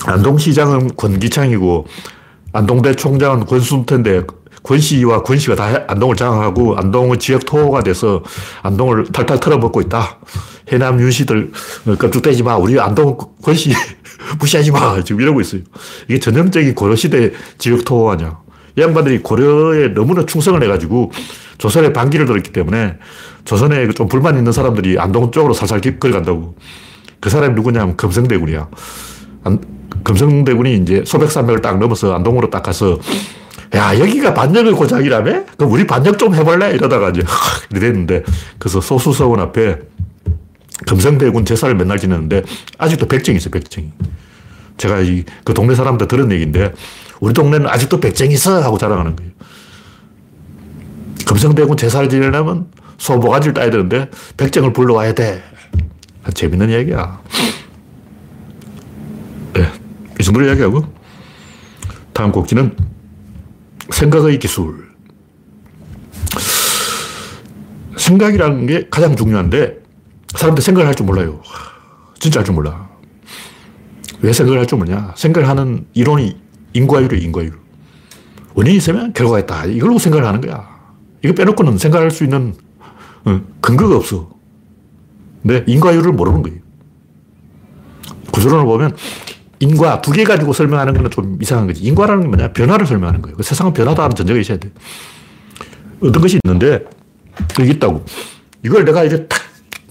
[0.04, 1.86] 안동시장은 권기창이고,
[2.52, 4.22] 안동대 총장은 권순태인데,
[4.62, 8.22] 권씨와 권씨가 다 안동을 장악하고, 안동은 지역 토호가 돼서
[8.62, 10.18] 안동을 탈탈 털어먹고 있다.
[10.68, 11.52] 해남 윤씨들
[11.98, 12.56] 껍죽대지 마.
[12.56, 13.72] 우리 안동 권씨
[14.38, 15.02] 무시하지 마.
[15.02, 15.62] 지금 이러고 있어요.
[16.08, 18.38] 이게 전형적인 고려시대 지역 토호 아니야.
[18.76, 21.12] 이 양반들이 고려에 너무나 충성을 해가지고
[21.58, 22.96] 조선에 반기를 들었기 때문에
[23.44, 26.54] 조선에 좀 불만 있는 사람들이 안동 쪽으로 살살 걸어간다고.
[27.20, 28.68] 그 사람이 누구냐면 금성대군이야.
[29.44, 29.60] 안,
[30.02, 32.98] 금성대군이 이제 소백산맥을 딱 넘어서 안동으로 딱 가서
[33.74, 35.44] 야, 여기가 반역의 고장이라며?
[35.56, 36.72] 그럼 우리 반역 좀 해볼래?
[36.72, 37.22] 이러다가 이제,
[37.74, 38.22] 이랬는데,
[38.58, 39.78] 그래서 소수서원 앞에
[40.86, 42.42] 금성대군 제사를 맨날 지내는데
[42.78, 43.92] 아직도 백정이 있어요, 백정이.
[44.76, 46.72] 제가 이, 그 동네 사람들 들은 얘기인데
[47.20, 48.62] 우리 동네는 아직도 백정이 있어!
[48.62, 49.30] 하고 자랑하는 거예요.
[51.26, 52.66] 금성대군 제사를 지내려면
[52.98, 55.42] 소모가지를 따야 되는데 백정을 불러와야 돼.
[56.34, 57.20] 재밌는 얘기야.
[59.54, 59.68] 네,
[60.20, 60.84] 이 정도로 이야기하고
[62.12, 62.76] 다음 곡지는
[63.90, 64.92] 생각의 기술.
[67.96, 69.82] 생각이라는 게 가장 중요한데
[70.34, 71.40] 사람들 생각을 할 줄 몰라요.
[72.18, 72.88] 진짜 할 줄 몰라.
[74.20, 75.14] 왜 생각을 할 줄 모르냐?
[75.16, 76.36] 생각을 하는 이론이
[76.74, 77.58] 인과율이 인과율.
[78.54, 79.64] 원인이 있으면 결과가 있다.
[79.66, 80.68] 이걸로 생각을 하는 거야.
[81.24, 82.54] 이거 빼놓고는 생각할 수 있는
[83.24, 84.30] 어, 근거가 없어.
[85.42, 86.58] 근데 인과율을 모르는 거예요.
[88.32, 88.96] 구조론을 보면
[89.62, 91.82] 인과 두 개 가지고 설명하는 거는 좀 이상한 거지.
[91.84, 92.52] 인과라는 게 뭐냐?
[92.52, 93.36] 변화를 설명하는 거예요.
[93.36, 94.70] 그 세상은 변하다 하는 전제가 있어야 돼.
[96.02, 96.84] 어떤 것이 있는데,
[97.60, 98.04] 여기 있다고.
[98.64, 99.38] 이걸 내가 이제 탁,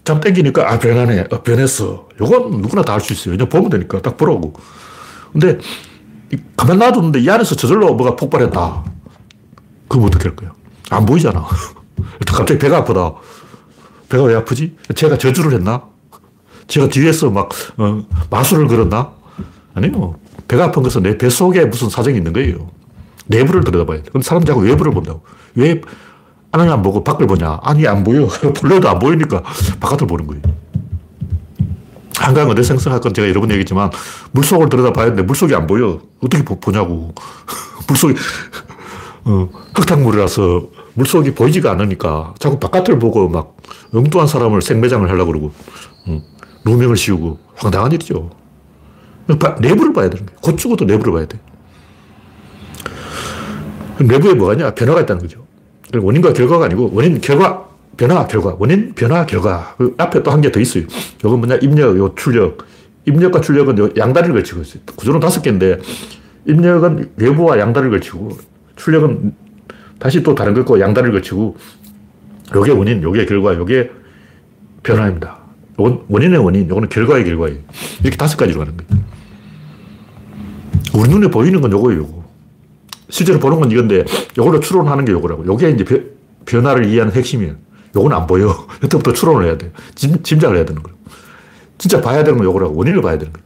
[0.03, 1.25] 잠 땡기니까, 아, 변하네.
[1.31, 2.09] 어, 변했어.
[2.21, 3.35] 이건 누구나 다할수 있어요.
[3.37, 4.01] 그냥 보면 되니까.
[4.01, 4.53] 딱 보라고.
[5.31, 5.57] 근데,
[6.57, 8.83] 가만 놔뒀는데 이 안에서 저절로 뭐가 폭발했다.
[9.87, 10.51] 그럼 어떻게 할 거야?
[10.89, 11.45] 안 보이잖아.
[12.27, 13.13] 갑자기 배가 아프다.
[14.09, 14.75] 배가 왜 아프지?
[14.95, 15.83] 제가 저주를 했나?
[16.67, 19.20] 제가 뒤에서 막, 어, 마술을 걸었나?
[19.73, 20.15] 아니요.
[20.47, 22.69] 배가 아픈 것은 내 배 속에 무슨 사정이 있는 거예요.
[23.27, 24.09] 내부를 들여다봐야 돼.
[24.11, 25.21] 근데 사람 자꾸 외부를 본다고.
[25.55, 25.81] 왜
[26.51, 27.59] 안을 안 보고 밖을 보냐?
[27.63, 28.27] 안이 안 보여.
[28.59, 29.41] 볼래도 안 보이니까
[29.79, 30.41] 바깥을 보는 거예요.
[32.17, 33.89] 한강은 어디 생성할 건 제가 여러 번 얘기했지만
[34.31, 36.01] 물속을 들여다봐야 되는데 물속이 안 보여.
[36.21, 37.13] 어떻게 보, 냐고
[37.87, 38.15] 물속이
[39.23, 43.55] 어, 흙탕물이라서 물속이 보이지가 않으니까 자꾸 바깥을 보고 막
[43.93, 45.51] 엉뚱한 사람을 생매장을 하려고 그러고
[46.07, 46.21] 어,
[46.65, 48.29] 누명을 씌우고 황당한 일이죠.
[49.61, 50.39] 내부를 봐야 되는 거예요.
[50.41, 51.39] 곧 죽어도 내부를 봐야 돼.
[53.99, 54.71] 내부에 뭐가 있냐?
[54.73, 55.45] 변화가 있다는 거죠.
[55.93, 57.67] 원인과 결과가 아니고 원인, 결과,
[57.97, 58.55] 변화, 결과.
[58.57, 59.75] 원인, 변화, 결과.
[59.77, 60.83] 그 앞에 또 한 개 더 있어요.
[61.19, 61.57] 이건 뭐냐?
[61.61, 62.65] 입력, 요 출력.
[63.05, 64.83] 입력과 출력은 요 양다리를 걸치고 있어요.
[64.95, 65.79] 구조는 다섯 개인데
[66.45, 68.29] 입력은 내부와 양다리를 걸치고
[68.75, 69.33] 출력은
[69.99, 71.57] 다시 또 다른 거 있고 양다리를 걸치고
[72.55, 73.91] 요게 원인, 요게 결과, 요게
[74.83, 75.37] 변화입니다.
[75.79, 77.57] 요건 원인의 원인, 요거는 결과의 결과예요.
[78.01, 79.03] 이렇게 다섯 가지로 가는 거예요.
[80.93, 82.23] 우리 눈에 보이는 건 요거예요, 요거.
[83.09, 84.05] 실제로 보는 건 이건데,
[84.37, 85.45] 요거를 추론하는 게 요거라고.
[85.45, 86.13] 요게 이제
[86.45, 87.55] 변화를 이해하는 핵심이에요.
[87.95, 88.67] 요건 안 보여.
[88.83, 89.71] 여태부터 추론을 해야 돼요.
[89.95, 90.97] 짐, 짐작을 해야 되는 거예요.
[91.77, 92.75] 진짜 봐야 되는 건 요거라고.
[92.75, 93.45] 원인을 봐야 되는 거예요.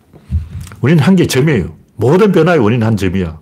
[0.82, 1.76] 원인은 한 개의 점이에요.
[1.96, 3.40] 모든 변화의 원인은 한 점이야.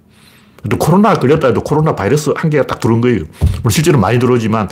[0.69, 3.25] 또 코로나 걸렸다 해도 코로나 바이러스 한 개가 딱 들어온 거예요.
[3.57, 4.69] 물론 실제로 많이 들어오지만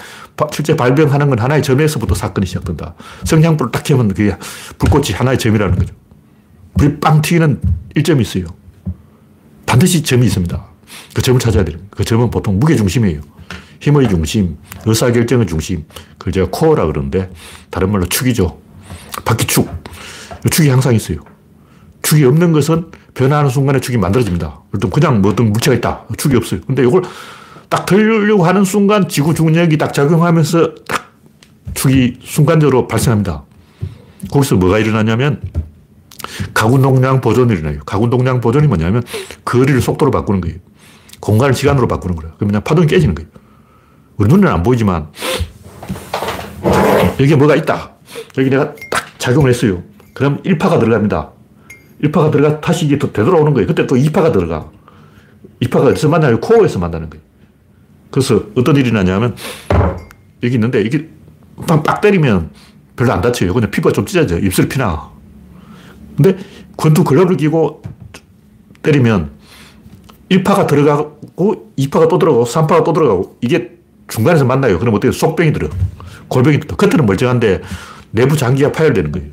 [0.52, 2.96] 실제 발병하는 건 하나의 점에서부터 사건이 시작된다.
[3.26, 4.36] 성냥불을 딱 켜면 그게
[4.78, 5.94] 불꽃이 하나의 점이라는 거죠.
[6.78, 7.60] 불이 빵 튀기는
[7.96, 8.46] 일점이 있어요.
[9.72, 10.66] 반드시 점이 있습니다.
[11.14, 11.78] 그 점을 찾아야 돼요.
[11.92, 13.22] 그 점은 보통 무게 중심이에요.
[13.80, 15.86] 힘의 중심, 의사결정의 중심.
[16.18, 17.32] 그걸 제가 코어라 그러는데
[17.70, 18.60] 다른 말로 축이죠.
[19.24, 19.70] 바퀴축.
[20.50, 21.20] 축이 항상 있어요.
[22.02, 24.60] 축이 없는 것은 변화하는 순간에 축이 만들어집니다.
[24.92, 26.06] 그냥 뭐 어떤 물체가 있다.
[26.18, 26.60] 축이 없어요.
[26.68, 27.04] 근데 이걸
[27.70, 31.14] 딱 들려고 하는 순간 지구 중력이 딱 작용하면서 딱
[31.76, 33.46] 축이 순간적으로 발생합니다.
[34.32, 35.40] 거기서 뭐가 일어나냐면
[36.54, 37.80] 가군동량 보존이 일어나요.
[37.86, 39.04] 가군동량 보존이 뭐냐면
[39.46, 40.58] 거리를 속도로 바꾸는 거예요.
[41.20, 42.34] 공간을 시간으로 바꾸는 거예요.
[42.38, 43.30] 그러면 파동이 깨지는 거예요.
[44.18, 45.08] 우리 눈에는 안 보이지만
[47.20, 47.92] 여기에 뭐가 있다.
[48.38, 49.84] 여기 내가 딱 작용을 했어요.
[50.14, 51.32] 그럼 1파가 들어갑니다.
[52.04, 53.68] 1파가 들어가 다시 이게 또 되돌아오는 거예요.
[53.68, 54.70] 그때 또 2파가 들어가.
[55.62, 56.40] 2파가 어디서 만나요?
[56.40, 57.24] 코어에서 만나는 거예요.
[58.10, 59.36] 그래서 어떤 일이 나냐면
[60.44, 61.10] 여기 있는데 이게
[61.68, 62.50] 빡 때리면
[62.96, 63.54] 별로 안 다쳐요.
[63.54, 64.40] 그냥 피부가 좀 찢어져요.
[64.40, 65.10] 입술 피나.
[66.22, 66.38] 근데
[66.78, 67.82] 권투 글러브를 끼고
[68.84, 69.32] 때리면
[70.30, 73.72] 1파가 들어가고 2파가 또 들어가고 3파가 또 들어가고 이게
[74.08, 74.80] 중간에서 만나요.
[74.80, 75.70] 그럼 어떻게 속병이 들어.
[76.28, 76.76] 골병이 들어.
[76.76, 77.62] 겉에는 멀쩡한데
[78.12, 79.28] 내부 장기가 파열되는 거예요.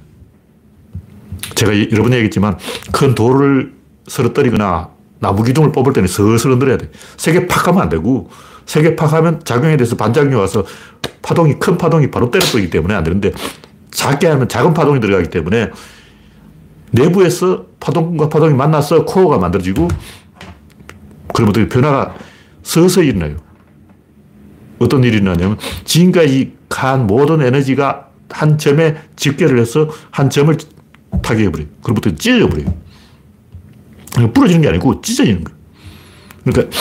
[1.55, 2.57] 제가 여러 번 얘기했지만
[2.93, 3.75] 큰 돌을
[4.07, 6.91] 쓰러뜨리거나 나무 기둥을 뽑을 때는 슬슬 흔들어야 돼.
[7.17, 8.31] 세게 팍 하면 안 되고
[8.67, 10.65] 세게 팍 하면 작용에 대해서 반작용이 와서
[11.23, 13.33] 파동이 큰 파동이 바로 때려버리기 때문에 안 되는데
[13.91, 15.71] 작게 하면 작은 파동이 들어가기 때문에
[16.93, 19.89] 내부에서 파동과 파동이 만나서 코어가 만들어지고
[21.33, 22.15] 그러면 어떻게 변화가
[22.63, 23.37] 서서히 일어나요.
[24.79, 30.55] 어떤 일이 일어나냐면 지금까지 간 모든 에너지가 한 점에 집결을 해서 한 점을
[31.23, 31.69] 타격해버려요.
[31.83, 32.75] 그로부터 찢어져버려요.
[34.35, 35.59] 부러지는 게 아니고 찢어지는 거예요.
[36.45, 36.79] 그러니까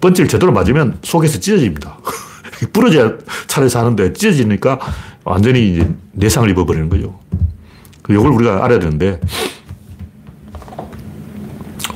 [0.00, 1.98] 펀치를 제대로 맞으면 속에서 찢어집니다.
[2.72, 4.78] 부러져야 차라리 사는데 찢어지니까
[5.24, 7.18] 완전히 이제 내상을 입어버리는 거죠.
[8.10, 9.20] 이걸 우리가 알아야 되는데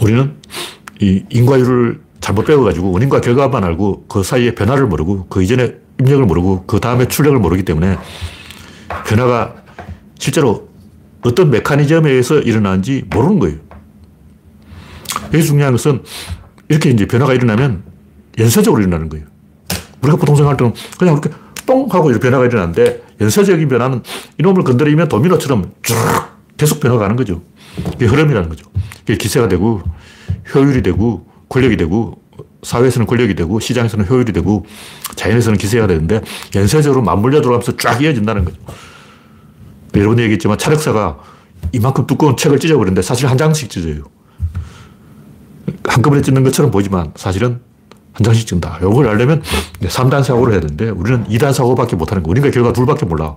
[0.01, 0.37] 우리는
[1.01, 6.65] 이 인과율을 잘못 배워가지고 원인과 결과만 알고 그 사이에 변화를 모르고 그 이전에 입력을 모르고
[6.67, 7.99] 그 다음에 출력을 모르기 때문에
[9.07, 9.55] 변화가
[10.19, 10.69] 실제로
[11.23, 13.57] 어떤 메커니즘에 의해서 일어나는지 모르는 거예요.
[15.35, 16.03] 여기 중요한 것은
[16.69, 17.83] 이렇게 이제 변화가 일어나면
[18.39, 19.27] 연쇄적으로 일어나는 거예요.
[20.03, 21.31] 우리가 보통 생각할 때는 그냥 이렇게
[21.67, 24.03] 똥 하고 이렇게 변화가 일어나는데 연쇄적인 변화는
[24.39, 25.97] 이놈을 건드리면 도미노처럼 쭉
[26.57, 27.43] 계속 변화가 가는 거죠.
[27.95, 28.67] 이게 흐름이라는 거죠.
[29.03, 29.83] 이게 기세가 되고
[30.55, 32.21] 효율이 되고 권력이 되고
[32.63, 34.67] 사회에서는 권력이 되고 시장에서는 효율이 되고
[35.15, 36.21] 자연에서는 기세가 되는데
[36.55, 38.57] 연쇄적으로 맞물려 들어가면서 쫙 이어진다는 거죠.
[39.95, 41.19] 여러 번 얘기했지만 차력사가
[41.73, 44.05] 이만큼 두꺼운 책을 찢어버리는데 사실 한 장씩 찢어요.
[45.85, 47.61] 한꺼번에 찢는 것처럼 보이지만 사실은
[48.19, 48.79] 한 장씩 찐다.
[48.83, 49.43] 이걸 알려면
[49.81, 52.31] 3단 사고를 해야 되는데 우리는 2단 사고밖에 못하는 거.
[52.31, 53.37] 원인과 결과 둘밖에 몰라.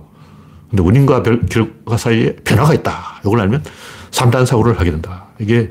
[0.68, 3.20] 근데 원인과 결과 사이에 변화가 있다.
[3.24, 3.62] 이걸 알면
[4.10, 5.26] 3단 사고를 하게 된다.
[5.38, 5.68] 이게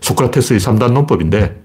[0.00, 1.62] 소크라테스의 3단 논법인데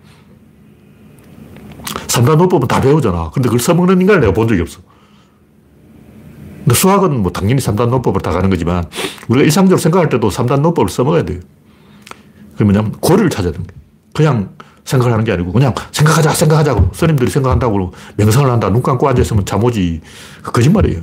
[2.08, 3.32] 3단 논법은 다 배우잖아.
[3.34, 4.80] 근데 그걸 써먹는 인간을 내가 본 적이 없어.
[6.64, 8.86] 근데 수학은 뭐 당연히 3단 논법을 다 가는 거지만
[9.30, 11.40] 우리가 일상적으로 생각할 때도 3단 논법을 써먹어야 돼요.
[12.52, 13.82] 그게 뭐냐면 고리를 찾아야 되는 거예요.
[14.14, 16.92] 그냥 생각을 하는 게 아니고 그냥 생각하자, 생각하자고.
[16.94, 18.70] 스님들이 생각한다고 명상을 한다.
[18.70, 20.02] 눈 감고 앉아있으면 잠 오지.
[20.42, 21.02] 그 거짓말이에요.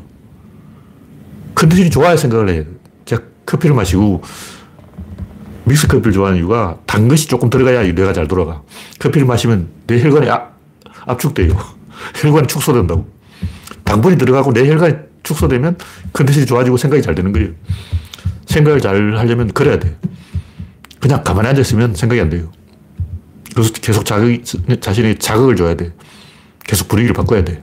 [1.54, 2.64] 컨디션이 좋아야 생각을 해요.
[3.04, 4.22] 제가 커피를 마시고
[5.64, 8.62] 믹스 커피를 좋아하는 이유가 단 것이 조금 들어가야 뇌가 잘 돌아가.
[8.98, 10.56] 커피를 마시면 내 혈관이 압,
[11.06, 11.56] 압축돼요.
[12.16, 13.06] 혈관이 축소된다고.
[13.84, 15.76] 당분이 들어가고 내 혈관이 축소되면
[16.12, 17.50] 컨디션이 좋아지고 생각이 잘 되는 거예요.
[18.46, 19.96] 생각을 잘 하려면 그래야 돼.
[21.00, 22.50] 그냥 가만히 앉아있으면 생각이 안 돼요.
[23.54, 24.42] 그래서 계속 자극,
[24.80, 25.92] 자신에게 자극을 줘야 돼.
[26.64, 27.60] 계속 분위기를 바꿔야 돼.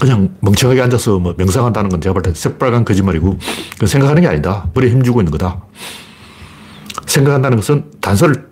[0.00, 3.38] 그냥 멍청하게 앉아서 뭐 명상한다는 건 제가 볼 때 새빨간 거짓말이고,
[3.86, 4.68] 생각하는 게 아니다.
[4.74, 5.64] 머리에 힘주고 있는 거다.
[7.06, 8.48] 생각한다는 것은 단서를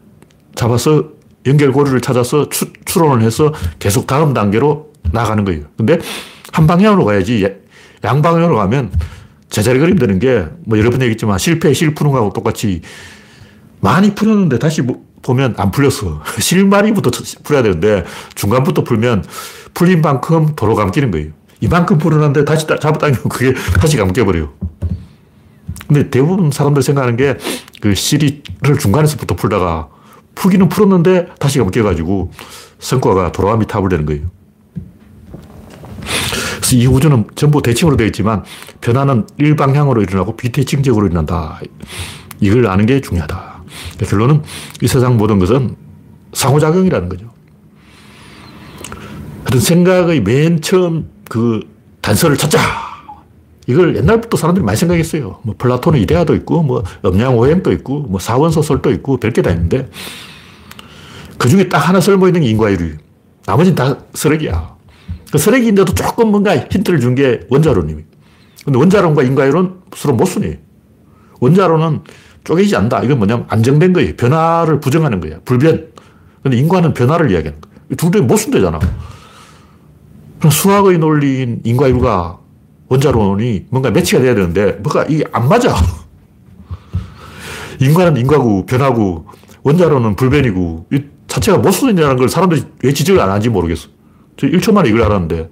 [0.54, 1.08] 잡아서
[1.46, 5.62] 연결고리를 찾아서 추, 추론을 해서 계속 다음 단계로 나가는 거예요.
[5.76, 5.98] 근데
[6.52, 7.44] 한 방향으로 가야지
[8.04, 8.92] 양방향으로 가면
[9.48, 12.80] 제자리 그림 되는 게 뭐 여러 번 얘기했지만 실패, 실 푸는 거하고 똑같이
[13.80, 16.22] 많이 풀었는데 다시 뭐 보면 안 풀렸어.
[16.38, 17.10] 실마리부터
[17.42, 18.04] 풀어야 되는데
[18.34, 19.24] 중간부터 풀면
[19.74, 21.30] 풀린 만큼 도로 감기는 거예요.
[21.60, 24.52] 이만큼 풀어놨는데 다시 잡아당기면 그게 다시 감겨버려요.
[25.86, 29.88] 근데 대부분 사람들 생각하는 게그 실이를 중간에서부터 풀다가
[30.34, 32.32] 풀기는 풀었는데 다시 감겨가지고
[32.78, 34.22] 성과가 도로감이 타불 되는 거예요.
[36.56, 38.42] 그래서 이 우주는 전부 대칭으로 되어 있지만
[38.80, 41.60] 변화는 일방향으로 일어나고 비대칭적으로 일어난다.
[42.40, 43.51] 이걸 아는 게 중요하다.
[44.02, 44.42] 그러니까 결론은
[44.80, 45.76] 이 세상 모든 것은
[46.32, 47.30] 상호작용이라는 거죠.
[49.40, 51.60] 하여튼 생각의 맨 처음 그
[52.00, 52.58] 단서를 찾자.
[53.68, 55.38] 이걸 옛날부터 사람들이 많이 생각했어요.
[55.42, 59.88] 뭐 플라톤의 이데아도 있고, 뭐 음양오행도 있고, 뭐 사원소설도 있고, 별게 다 있는데
[61.38, 62.94] 그 중에 딱 하나 쓸모 있는 게 인과율이.
[63.46, 64.74] 나머지는 다 쓰레기야.
[65.30, 68.08] 그 쓰레기인데도 조금 뭔가 힌트를 준 게 원자론입니다.
[68.64, 70.56] 근데 원자론과 인과율은 서로 모순이에요.
[71.40, 72.00] 원자론은
[72.44, 73.02] 쪼개지 않는다.
[73.02, 74.14] 이건 뭐냐면 안정된 거예요.
[74.16, 75.38] 변화를 부정하는 거야.
[75.44, 75.92] 불변.
[76.42, 77.72] 근데 인과는 변화를 이야기하는 거야.
[77.96, 78.80] 둘이 모순되잖아.
[80.50, 82.38] 수학의 논리인 인과율과
[82.88, 85.74] 원자론이 뭔가 매치가 돼야 되는데 뭔가 이게 안 맞아.
[87.80, 89.26] 인과는 인과고 변화고
[89.62, 93.88] 원자론은 불변이고 이 자체가 모순이라는 걸 사람들이 왜 지적을 안 하는지 모르겠어.
[94.36, 95.48] 저 1초 만에 이걸 알았는데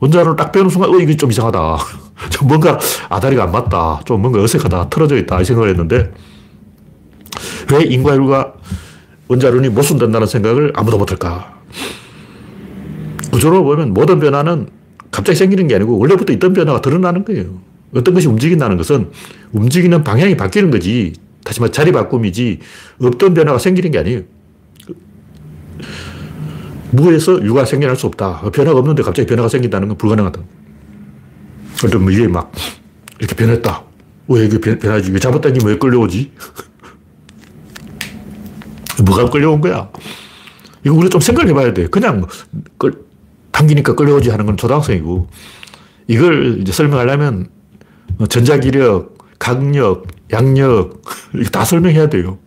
[0.00, 1.78] 원자론을 딱 배우는 순간 어 이게 좀 이상하다.
[2.30, 4.00] 좀 뭔가 아다리가 안 맞다.
[4.04, 4.88] 좀 뭔가 어색하다.
[4.88, 5.40] 틀어져 있다.
[5.40, 6.12] 이 생각을 했는데
[7.72, 8.54] 왜 인과율과
[9.28, 11.54] 원자론이 모순된다는 생각을 아무도 못할까?
[13.32, 14.68] 구조로 보면 모든 변화는
[15.10, 17.60] 갑자기 생기는 게 아니고 원래부터 있던 변화가 드러나는 거예요.
[17.94, 19.10] 어떤 것이 움직인다는 것은
[19.52, 21.14] 움직이는 방향이 바뀌는 거지.
[21.44, 22.58] 다시 말해 자리 바꿈이지
[23.00, 24.22] 없던 변화가 생기는 게 아니에요.
[26.90, 28.40] 무에서 유가 생겨날 수 없다.
[28.52, 30.40] 변화가 없는데 갑자기 변화가 생긴다는 건 불가능하다.
[31.98, 32.52] 뭐 이게 막
[33.18, 33.84] 이렇게 변했다.
[34.28, 35.12] 왜 이게 변하지?
[35.12, 36.32] 왜 잡아당기면 왜 끌려오지?
[39.04, 39.90] 뭐가 끌려온 거야?
[40.84, 41.86] 이거 우리가 좀 생각해 봐야 돼.
[41.88, 42.28] 그냥 뭐
[42.78, 42.94] 끌,
[43.50, 45.28] 당기니까 끌려오지 하는 건 초등학생이고
[46.06, 47.48] 이걸 이제 설명하려면
[48.16, 51.02] 뭐 전자기력, 강력, 양력
[51.34, 52.38] 이거 다 설명해야 돼요.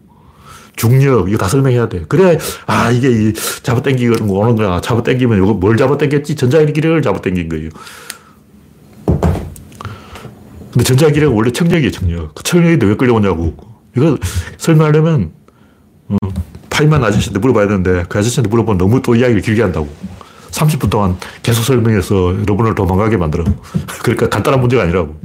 [0.76, 2.06] 중력, 이거 다 설명해야 돼.
[2.08, 2.38] 그래야,
[2.68, 3.34] 아, 이게
[3.64, 4.80] 잡아당기는 거 오는 거야.
[4.80, 6.36] 잡아당기면 이거 뭘 잡아당겼지?
[6.36, 7.70] 전자기력을 잡아당긴 거예요.
[10.78, 12.36] 근데 전자기력은 원래 청력이에요, 청력.
[12.36, 13.56] 그 청력인데 왜 끌려오냐고.
[13.96, 14.16] 이거
[14.58, 15.32] 설명하려면,
[16.08, 16.16] 어,
[16.70, 19.90] 파이만 아저씨한테 물어봐야 되는데, 그 아저씨한테 물어보면 너무 또 이야기를 길게 한다고.
[20.52, 23.44] 30분 동안 계속 설명해서 여러분을 도망가게 만들어.
[24.04, 25.20] 그러니까 간단한 문제가 아니라고.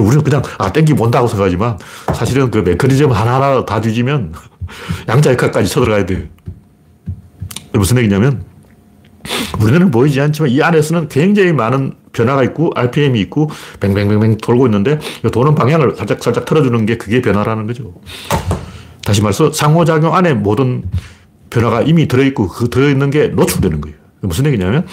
[0.00, 1.78] 우리는 그냥, 아, 땡기 온다고 생각하지만,
[2.12, 4.32] 사실은 그 메커니즘 하나하나 다 뒤지면,
[5.06, 6.28] 양자역학까지 쳐들어가야 돼
[7.74, 8.42] 무슨 얘기냐면,
[9.60, 13.50] 우리는 보이지 않지만 이 안에서는 굉장히 많은 변화가 있고 RPM이 있고
[13.80, 14.98] 뱅뱅뱅뱅 돌고 있는데
[15.32, 17.94] 도는 방향을 살짝 살짝 틀어주는 게 그게 변화라는 거죠.
[19.04, 20.84] 다시 말해서 상호작용 안에 모든
[21.50, 23.96] 변화가 이미 들어있고 그 들어있는 게 노출되는 거예요.
[24.20, 24.86] 무슨 얘기냐면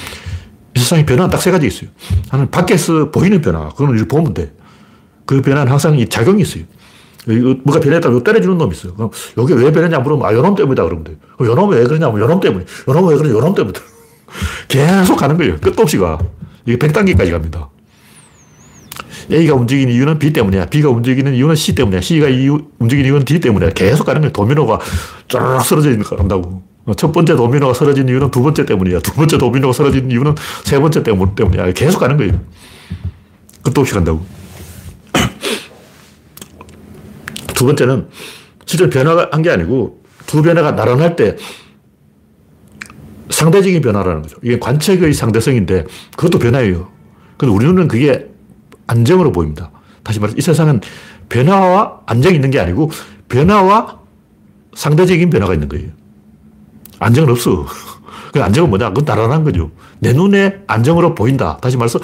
[0.75, 1.89] 이 세상에 변화는 딱 세 가지 있어요.
[2.29, 3.69] 하나는 밖에서 보이는 변화.
[3.69, 4.53] 그건 이렇게 보면 돼.
[5.25, 6.63] 그 변화는 항상 이 작용이 있어요.
[7.63, 8.93] 뭐가 변했다고 때려주는 놈이 있어요.
[8.93, 9.09] 그럼
[9.43, 11.13] 이게 왜 변했냐 물으면 아, 요놈 때문이다 그러면 돼.
[11.41, 12.65] 요 놈이 왜 그러냐 면 요놈 때문에.
[12.87, 13.73] 요놈은 왜 그러냐 요놈 때문에.
[14.67, 15.57] 계속 가는 거예요.
[15.57, 16.19] 끝도 없이 가.
[16.65, 17.69] 이게 100단계까지 갑니다.
[19.31, 20.67] A가 움직이는 이유는 B 때문이야.
[20.67, 22.01] B가 움직이는 이유는 C 때문이야.
[22.01, 23.71] C가 이유, 움직이는 이유는 D 때문이야.
[23.71, 24.31] 계속 가는 거예요.
[24.31, 24.79] 도미노가
[25.27, 26.63] 쫙 쓰러져 간다고.
[26.97, 28.99] 첫 번째 도미노가 쓰러진 이유는 두 번째 때문이야.
[28.99, 31.71] 두 번째 도미노가 쓰러진 이유는 세 번째 때문이야.
[31.73, 32.39] 계속 가는 거예요.
[33.63, 34.23] 끝도 없이 간다고.
[37.55, 38.07] 두 번째는
[38.65, 41.37] 실제 변화한 게 아니고 두 변화가 나란할 때
[43.29, 44.37] 상대적인 변화라는 거죠.
[44.43, 46.89] 이게 관측의 상대성인데 그것도 변화예요.
[47.37, 48.29] 근데 우리 눈은 그게
[48.87, 49.71] 안정으로 보입니다.
[50.03, 50.81] 다시 말해서 이 세상은
[51.29, 52.91] 변화와 안정이 있는 게 아니고
[53.29, 53.99] 변화와
[54.75, 55.89] 상대적인 변화가 있는 거예요.
[56.99, 57.65] 안정은 없어.
[58.31, 58.89] 그 안정은 뭐냐?
[58.89, 59.71] 그건 나란한 거죠.
[59.99, 61.57] 내 눈에 안정으로 보인다.
[61.57, 61.99] 다시 말해서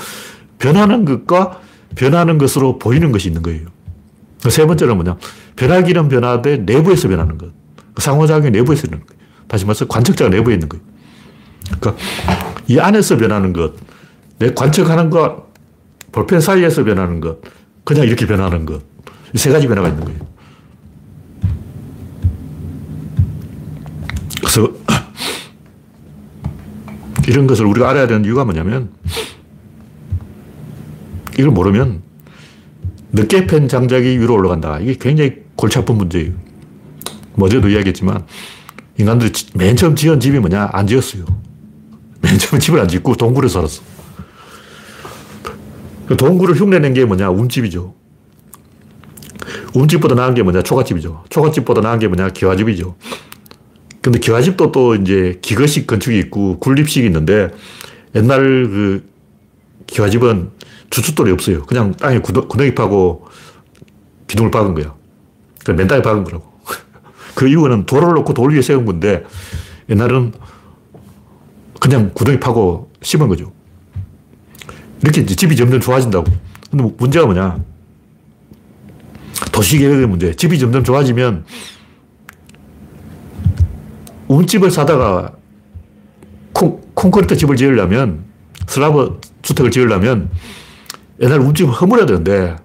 [0.58, 1.60] 변하는 것과
[1.96, 3.68] 변하는 것으로 보이는 것이 있는 거예요.
[4.50, 5.18] 세 번째는 뭐냐?
[5.56, 7.50] 변하기는 변하되 내부에서 변하는 것.
[7.94, 9.22] 그 상호작용이 내부에서 있는 거예요.
[9.48, 10.84] 다시 말해서 관측자가 내부에 있는 거예요.
[11.66, 11.96] 그러니까
[12.68, 13.74] 이 안에서 변하는 것,
[14.40, 15.52] 내 관측하는 것,
[16.12, 17.40] 볼펜 사이에서 변하는 것,
[17.84, 18.82] 그냥 이렇게 변하는 것.
[19.34, 20.20] 이 세 가지 변화가 있는 거예요.
[24.40, 24.70] 그래서
[27.28, 28.90] 이런 것을 우리가 알아야 되는 이유가 뭐냐면
[31.38, 32.02] 이걸 모르면
[33.14, 34.80] 늦게 팬 장작이 위로 올라간다.
[34.80, 36.34] 이게 굉장히 골치 아픈 문제예요.
[37.36, 38.26] 뭐 어제도 이야기했지만
[38.98, 40.70] 인간들이 맨 처음 지은 집이 뭐냐?
[40.74, 41.26] 안 지었어요.
[42.22, 43.82] 맨 처음 집을 안 짓고 동굴에 살았어.
[46.08, 47.30] 그 동굴을 흉내낸 게 뭐냐?
[47.30, 47.96] 움집이죠.
[49.74, 50.62] 움집보다 나은 게 뭐냐?
[50.64, 51.24] 초가집이죠.
[51.30, 52.30] 초가집보다 나은 게 뭐냐?
[52.30, 52.96] 기와집이죠.
[54.02, 57.52] 근데 기와집도 또 이제 기거식 건축이 있고 굴립식이 있는데
[58.16, 59.10] 옛날 그
[59.88, 60.50] 기와집은
[60.90, 61.64] 주춧돌이 없어요.
[61.66, 63.28] 그냥 땅에 구덩 이 파고
[64.28, 64.96] 기둥을 박은 거야.
[65.64, 66.52] 그 맨 땅에 박은 거라고.
[67.36, 69.24] 그 이유는 돌을 놓고 돌 위에 세운 건데
[69.90, 70.34] 옛날은
[71.82, 73.52] 그냥 구덩이 파고 심은 거죠.
[75.02, 76.26] 이렇게 이제 집이 점점 좋아진다고.
[76.70, 77.60] 근데 문제가 뭐냐.
[79.52, 80.36] 도시계획의 문제.
[80.36, 81.44] 집이 점점 좋아지면
[84.28, 85.34] 움집을 사다가
[86.54, 88.26] 콘, 콘크리트 집을 지으려면
[88.68, 90.30] 슬라브 주택을 지으려면
[91.20, 92.56] 옛날 움집을 허물어야 되는데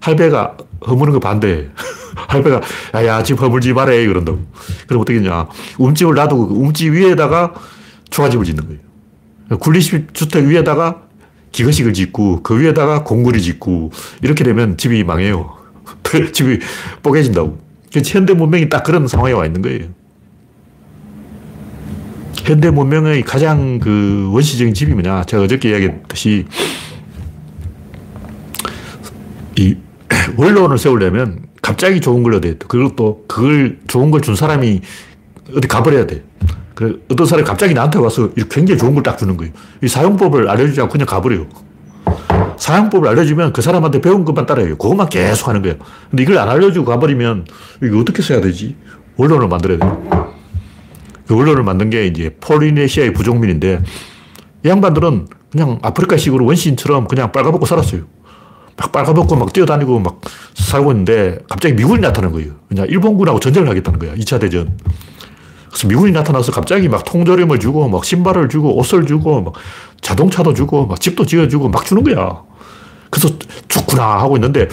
[0.00, 0.56] 할배가
[0.88, 1.68] 허무는 거 반대해.
[2.26, 2.60] 할배가
[2.94, 4.40] 야야 집 허물지 말해 그런다고.
[4.88, 5.46] 그럼 어떻게 했냐.
[5.78, 7.54] 움집을 놔두고 그 움집 위에다가
[8.10, 9.58] 초가집을 짓는 거예요.
[9.58, 11.02] 굴리식 주택 위에다가
[11.52, 13.92] 기거식을 짓고 그 위에다가 공구리 짓고
[14.22, 15.56] 이렇게 되면 집이 망해요.
[16.32, 16.60] 집이
[17.02, 17.58] 뽀개진다고.
[18.04, 19.86] 현대 문명이 딱 그런 상황에 와 있는 거예요.
[22.44, 25.24] 현대 문명의 가장 그 원시적인 집이 뭐냐.
[25.24, 26.46] 제가 어저께 이야기했듯이
[29.56, 29.76] 이
[30.36, 32.58] 원론을 세우려면 갑자기 좋은 걸 얻어야 돼.
[32.68, 34.80] 그리고 또 그걸 좋은 걸 준 사람이
[35.56, 36.22] 어디 가버려야 돼.
[36.74, 39.52] 그 어떤 사람이 갑자기 나한테 와서 굉장히 좋은 걸 딱 주는 거예요.
[39.82, 41.46] 이 사용법을 알려주지 않고 그냥 가버려요.
[42.56, 44.76] 사용법을 알려주면 그 사람한테 배운 것만 따라해요.
[44.76, 45.76] 그것만 계속 하는 거예요.
[46.10, 47.46] 근데 이걸 안 알려주고 가버리면
[47.82, 48.76] 이거 어떻게 써야 되지?
[49.16, 50.26] 원론을 만들어야 돼요.
[51.26, 53.80] 그 원론을 만든 게 이제 폴리네시아의 부족민인데
[54.64, 58.02] 이 양반들은 그냥 아프리카식으로 원시인처럼 그냥 빨가벗고 살았어요.
[58.76, 60.20] 막 빨가벗고 막 뛰어다니고 막
[60.54, 62.52] 살고 있는데 갑자기 미군이 나타난 거예요.
[62.68, 64.14] 그냥 일본군하고 전쟁을 하겠다는 거야.
[64.14, 64.76] 2차 대전.
[65.74, 69.54] 그래서 미군이 나타나서 갑자기 막 통조림을 주고 막 신발을 주고 옷을 주고 막
[70.00, 72.42] 자동차도 주고 막 집도 지어주고 막 주는 거야.
[73.10, 73.28] 그래서
[73.66, 74.68] 좋구나 하고 있는데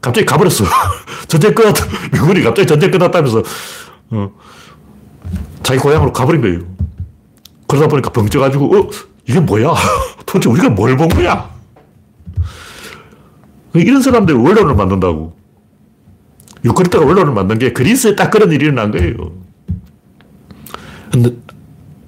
[0.00, 0.64] 갑자기 가버렸어.
[1.26, 1.74] 전쟁 끝났,
[2.12, 3.42] 미군이 갑자기 전쟁 끝났다면서
[4.10, 4.30] 어,
[5.64, 6.60] 자기 고향으로 가버린 거예요.
[7.66, 8.90] 그러다 보니까 벙쪄가지고 어,
[9.28, 9.74] 이게 뭐야?
[10.26, 11.50] 도대체 우리가 뭘 본 거야?
[13.74, 15.34] 이런 사람들이 원론을 만든다고.
[16.64, 19.44] 유크리트가 원론을 만든 게 그리스에 딱 그런 일이 일어난 거예요.
[21.12, 21.30] 근데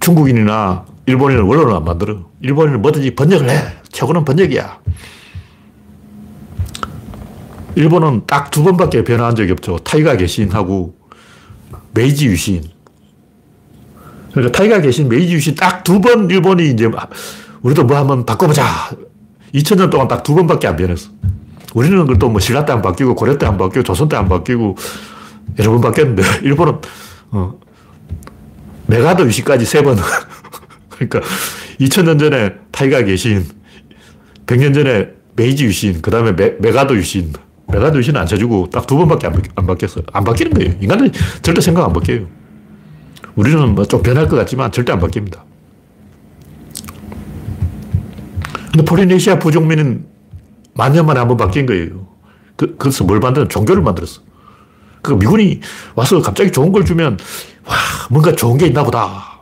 [0.01, 2.19] 중국인이나 일본인은 원론을 안 만들어.
[2.41, 3.55] 일본인은 뭐든지 번역을 해.
[3.91, 4.79] 최고는 번역이야.
[7.75, 9.79] 일본은 딱 두 번밖에 변화한 적이 없죠.
[9.79, 10.95] 타이가 개신하고
[11.95, 12.63] 메이지 유신.
[14.33, 16.91] 그러니까 다이카 개신, 메이지 유신 딱 두 번 일본이 이제
[17.63, 18.65] 우리도 뭐 한번 바꿔보자.
[19.55, 21.11] 2000년 동안 딱 두 번밖에 안 변했어.
[21.75, 24.77] 우리는 그래도 뭐 신라 때 안 바뀌고 고려 때 안 바뀌고 조선 때 안 바뀌고
[25.59, 26.79] 여러 번 바뀌었는데 일본은
[27.31, 27.59] 어,
[28.89, 29.97] 맥아더 유신까지 세 번.
[30.91, 31.21] 그러니까
[31.81, 33.47] 2000년 전에 다이카 개신
[34.47, 37.33] 100년 전에 메이지 유신, 그 다음에 맥아더 유신.
[37.69, 40.01] 맥아더 유신은 안 쳐주고 딱 두 번밖에 안, 안 바뀌었어.
[40.13, 40.75] 안 바뀌는 거예요.
[40.81, 41.13] 인간은
[41.43, 42.27] 절대 생각 안 바뀌어요.
[43.37, 45.41] 우리는 뭐 좀 변할 것 같지만 절대 안 바뀝니다.
[48.73, 50.07] 근데 폴리네시아 부족민은
[50.75, 52.09] 만년 만에 한 번 바뀐 거예요.
[52.57, 54.23] 그, 그래서 뭘 만드는 종교를 만들었어.
[55.03, 55.61] 그 미군이
[55.95, 57.19] 와서 갑자기 좋은 걸 주면,
[57.69, 57.75] 와,
[58.11, 59.39] 뭔가 좋은 게 있나 보다.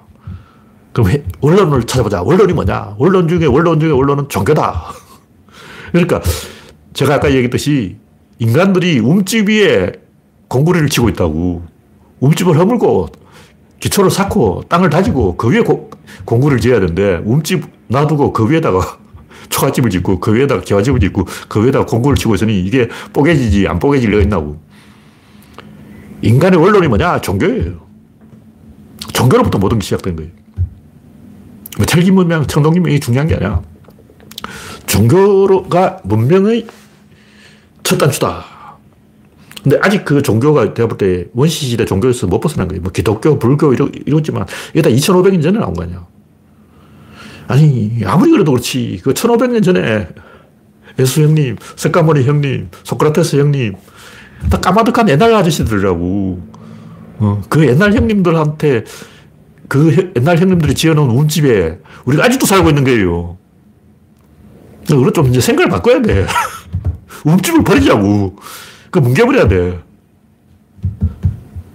[0.92, 1.10] 그럼
[1.40, 2.22] 원론을 찾아보자.
[2.22, 2.96] 원론이 뭐냐?
[2.98, 4.92] 원론 중에 원론 중에 원론은 종교다.
[5.92, 6.20] 그러니까
[6.92, 7.96] 제가 아까 얘기했듯이
[8.38, 9.92] 인간들이 움집 위에
[10.48, 11.64] 공구리를 치고 있다고.
[12.20, 13.08] 움집을 허물고
[13.78, 15.90] 기초를 쌓고 땅을 다지고 그 위에 고,
[16.24, 18.98] 공구를 지어야 되는데 움집 놔두고 그 위에다가
[19.50, 24.10] 초가집을 짓고 그 위에다가 기와집을 짓고 그 위에다가 공구를 치고 있으니 이게 뽀개지지 안 뽀개질
[24.10, 24.58] 리가 있나고.
[26.22, 27.20] 인간의 원론이 뭐냐?
[27.20, 27.85] 종교예요.
[29.16, 30.30] 종교로부터 모든 게 시작된 거예요.
[31.78, 33.62] 뭐 철기 문명, 청동 문명이 중요한 게 아니야.
[34.86, 36.66] 종교가 문명의
[37.82, 38.44] 첫 단추다.
[39.62, 42.82] 근데 아직 그 종교가 내가 볼 때 원시시대 종교에서 못 벗어난 거예요.
[42.82, 46.06] 뭐 기독교, 불교 이러, 이러지만 이게 다 2500년 전에 나온 거 아니야.
[47.48, 49.00] 아니, 아무리 그래도 그렇지.
[49.02, 50.08] 그 1500년 전에
[50.98, 53.74] 예수 형님, 석가모니 형님, 소크라테스 형님,
[54.50, 56.65] 다 까마득한 옛날 아저씨들이라고.
[57.18, 58.84] 어, 그 옛날 형님들한테
[59.68, 63.36] 그 옛날 형님들이 지어놓은 운집에 우리가 아직도 살고 있는 거예요.
[64.86, 66.26] 그걸 좀 이제 생각을 바꿔야 돼.
[67.24, 68.36] 움집을 버리자고.
[68.90, 69.80] 그 뭉개버려야 돼.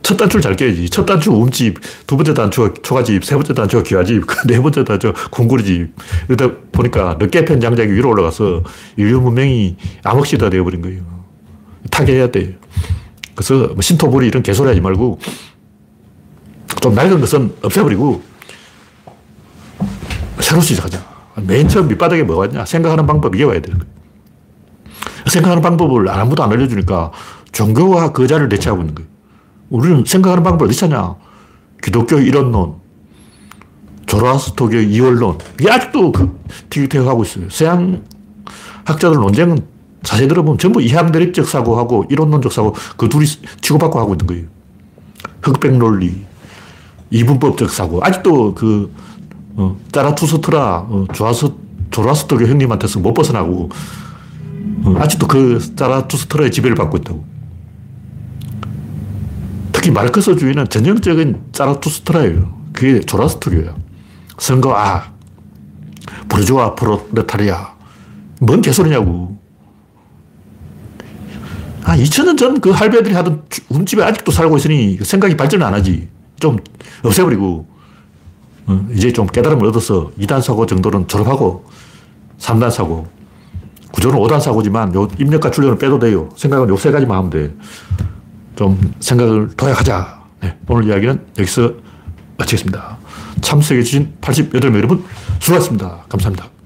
[0.02, 0.90] 첫 단추를 잘 깨야지.
[0.90, 1.78] 첫 단추 움집,
[2.08, 5.94] 두 번째 단추가 초가집, 세 번째 단추가 기와집, 네 번째 단추 공구리집.
[6.30, 8.64] 이러다 보니까 늦게 편 장작이 위로 올라가서
[8.98, 11.02] 인류 문명이 암흑시대가 되어버린 거예요.
[11.92, 12.58] 타개해야 돼.
[13.36, 15.20] 그래서 뭐 신토불이 이런 개소리 하지 말고
[16.82, 18.22] 좀 낡은 것은 없애버리고
[20.40, 21.12] 새로 시작하자.
[21.44, 22.66] 맨 처음 밑바닥에 뭐가 있냐?
[22.66, 23.92] 생각하는 방법 이게 와야 되는 거예요.
[25.28, 27.12] 생각하는 방법을 아무도 안 알려주니까
[27.52, 29.10] 종교와 거자를 대체하고 있는 거예요.
[29.70, 31.16] 우리는 생각하는 방법을 어디 찾냐?
[31.82, 32.76] 기독교 이론론,
[34.06, 35.38] 조라스토교 이원론.
[35.60, 37.50] 이게 아직도 그 티격태격하고 있어요.
[37.50, 38.04] 서양
[38.84, 39.66] 학자들 논쟁은
[40.04, 43.26] 자세히 들어보면 전부 이항대립적 사고하고 이론론적 사고 그 둘이
[43.62, 44.46] 치고받고 하고 있는 거예요.
[45.42, 46.26] 흑백 논리,
[47.10, 48.00] 이분법적 사고.
[48.04, 48.92] 아직도 그,
[49.56, 51.52] 어, 짜라투스트라, 어, 조아스,
[51.92, 53.70] 조라스토교 형님한테서 못 벗어나고,
[54.86, 57.26] 어, 아직도 그 짜라투스트라의 지배를 받고 있다고.
[59.72, 62.62] 특히 마르크스 주의는 전형적인 짜라투스트라예요.
[62.74, 63.76] 그게 조라스토교예요.
[64.38, 65.12] 선거, 아,
[66.30, 67.74] 부르주아, 프로레타리아.
[68.40, 69.41] 뭔 개소리냐고.
[71.84, 76.08] 아, 2000년 전 그 할배들이 하던 움집에 아직도 살고 있으니 생각이 발전 안 하지.
[76.40, 76.58] 좀
[77.04, 77.68] 없애버리고,
[78.68, 81.66] 어, 이제 좀 깨달음을 얻어서 2단 사고 정도는 졸업하고,
[82.40, 83.08] 3단 사고,
[83.92, 86.30] 구조는 5단 사고지만 요 입력과 출력은 빼도 돼요.
[86.36, 87.54] 생각은 요 세 가지만 하면 돼.
[88.56, 90.22] 좀 생각을 도약하자.
[90.42, 91.74] 네, 오늘 이야기는 여기서
[92.38, 92.98] 마치겠습니다.
[93.42, 95.04] 참석해주신 88명 여러분
[95.40, 96.06] 수고하셨습니다.
[96.10, 96.61] 감사합니다.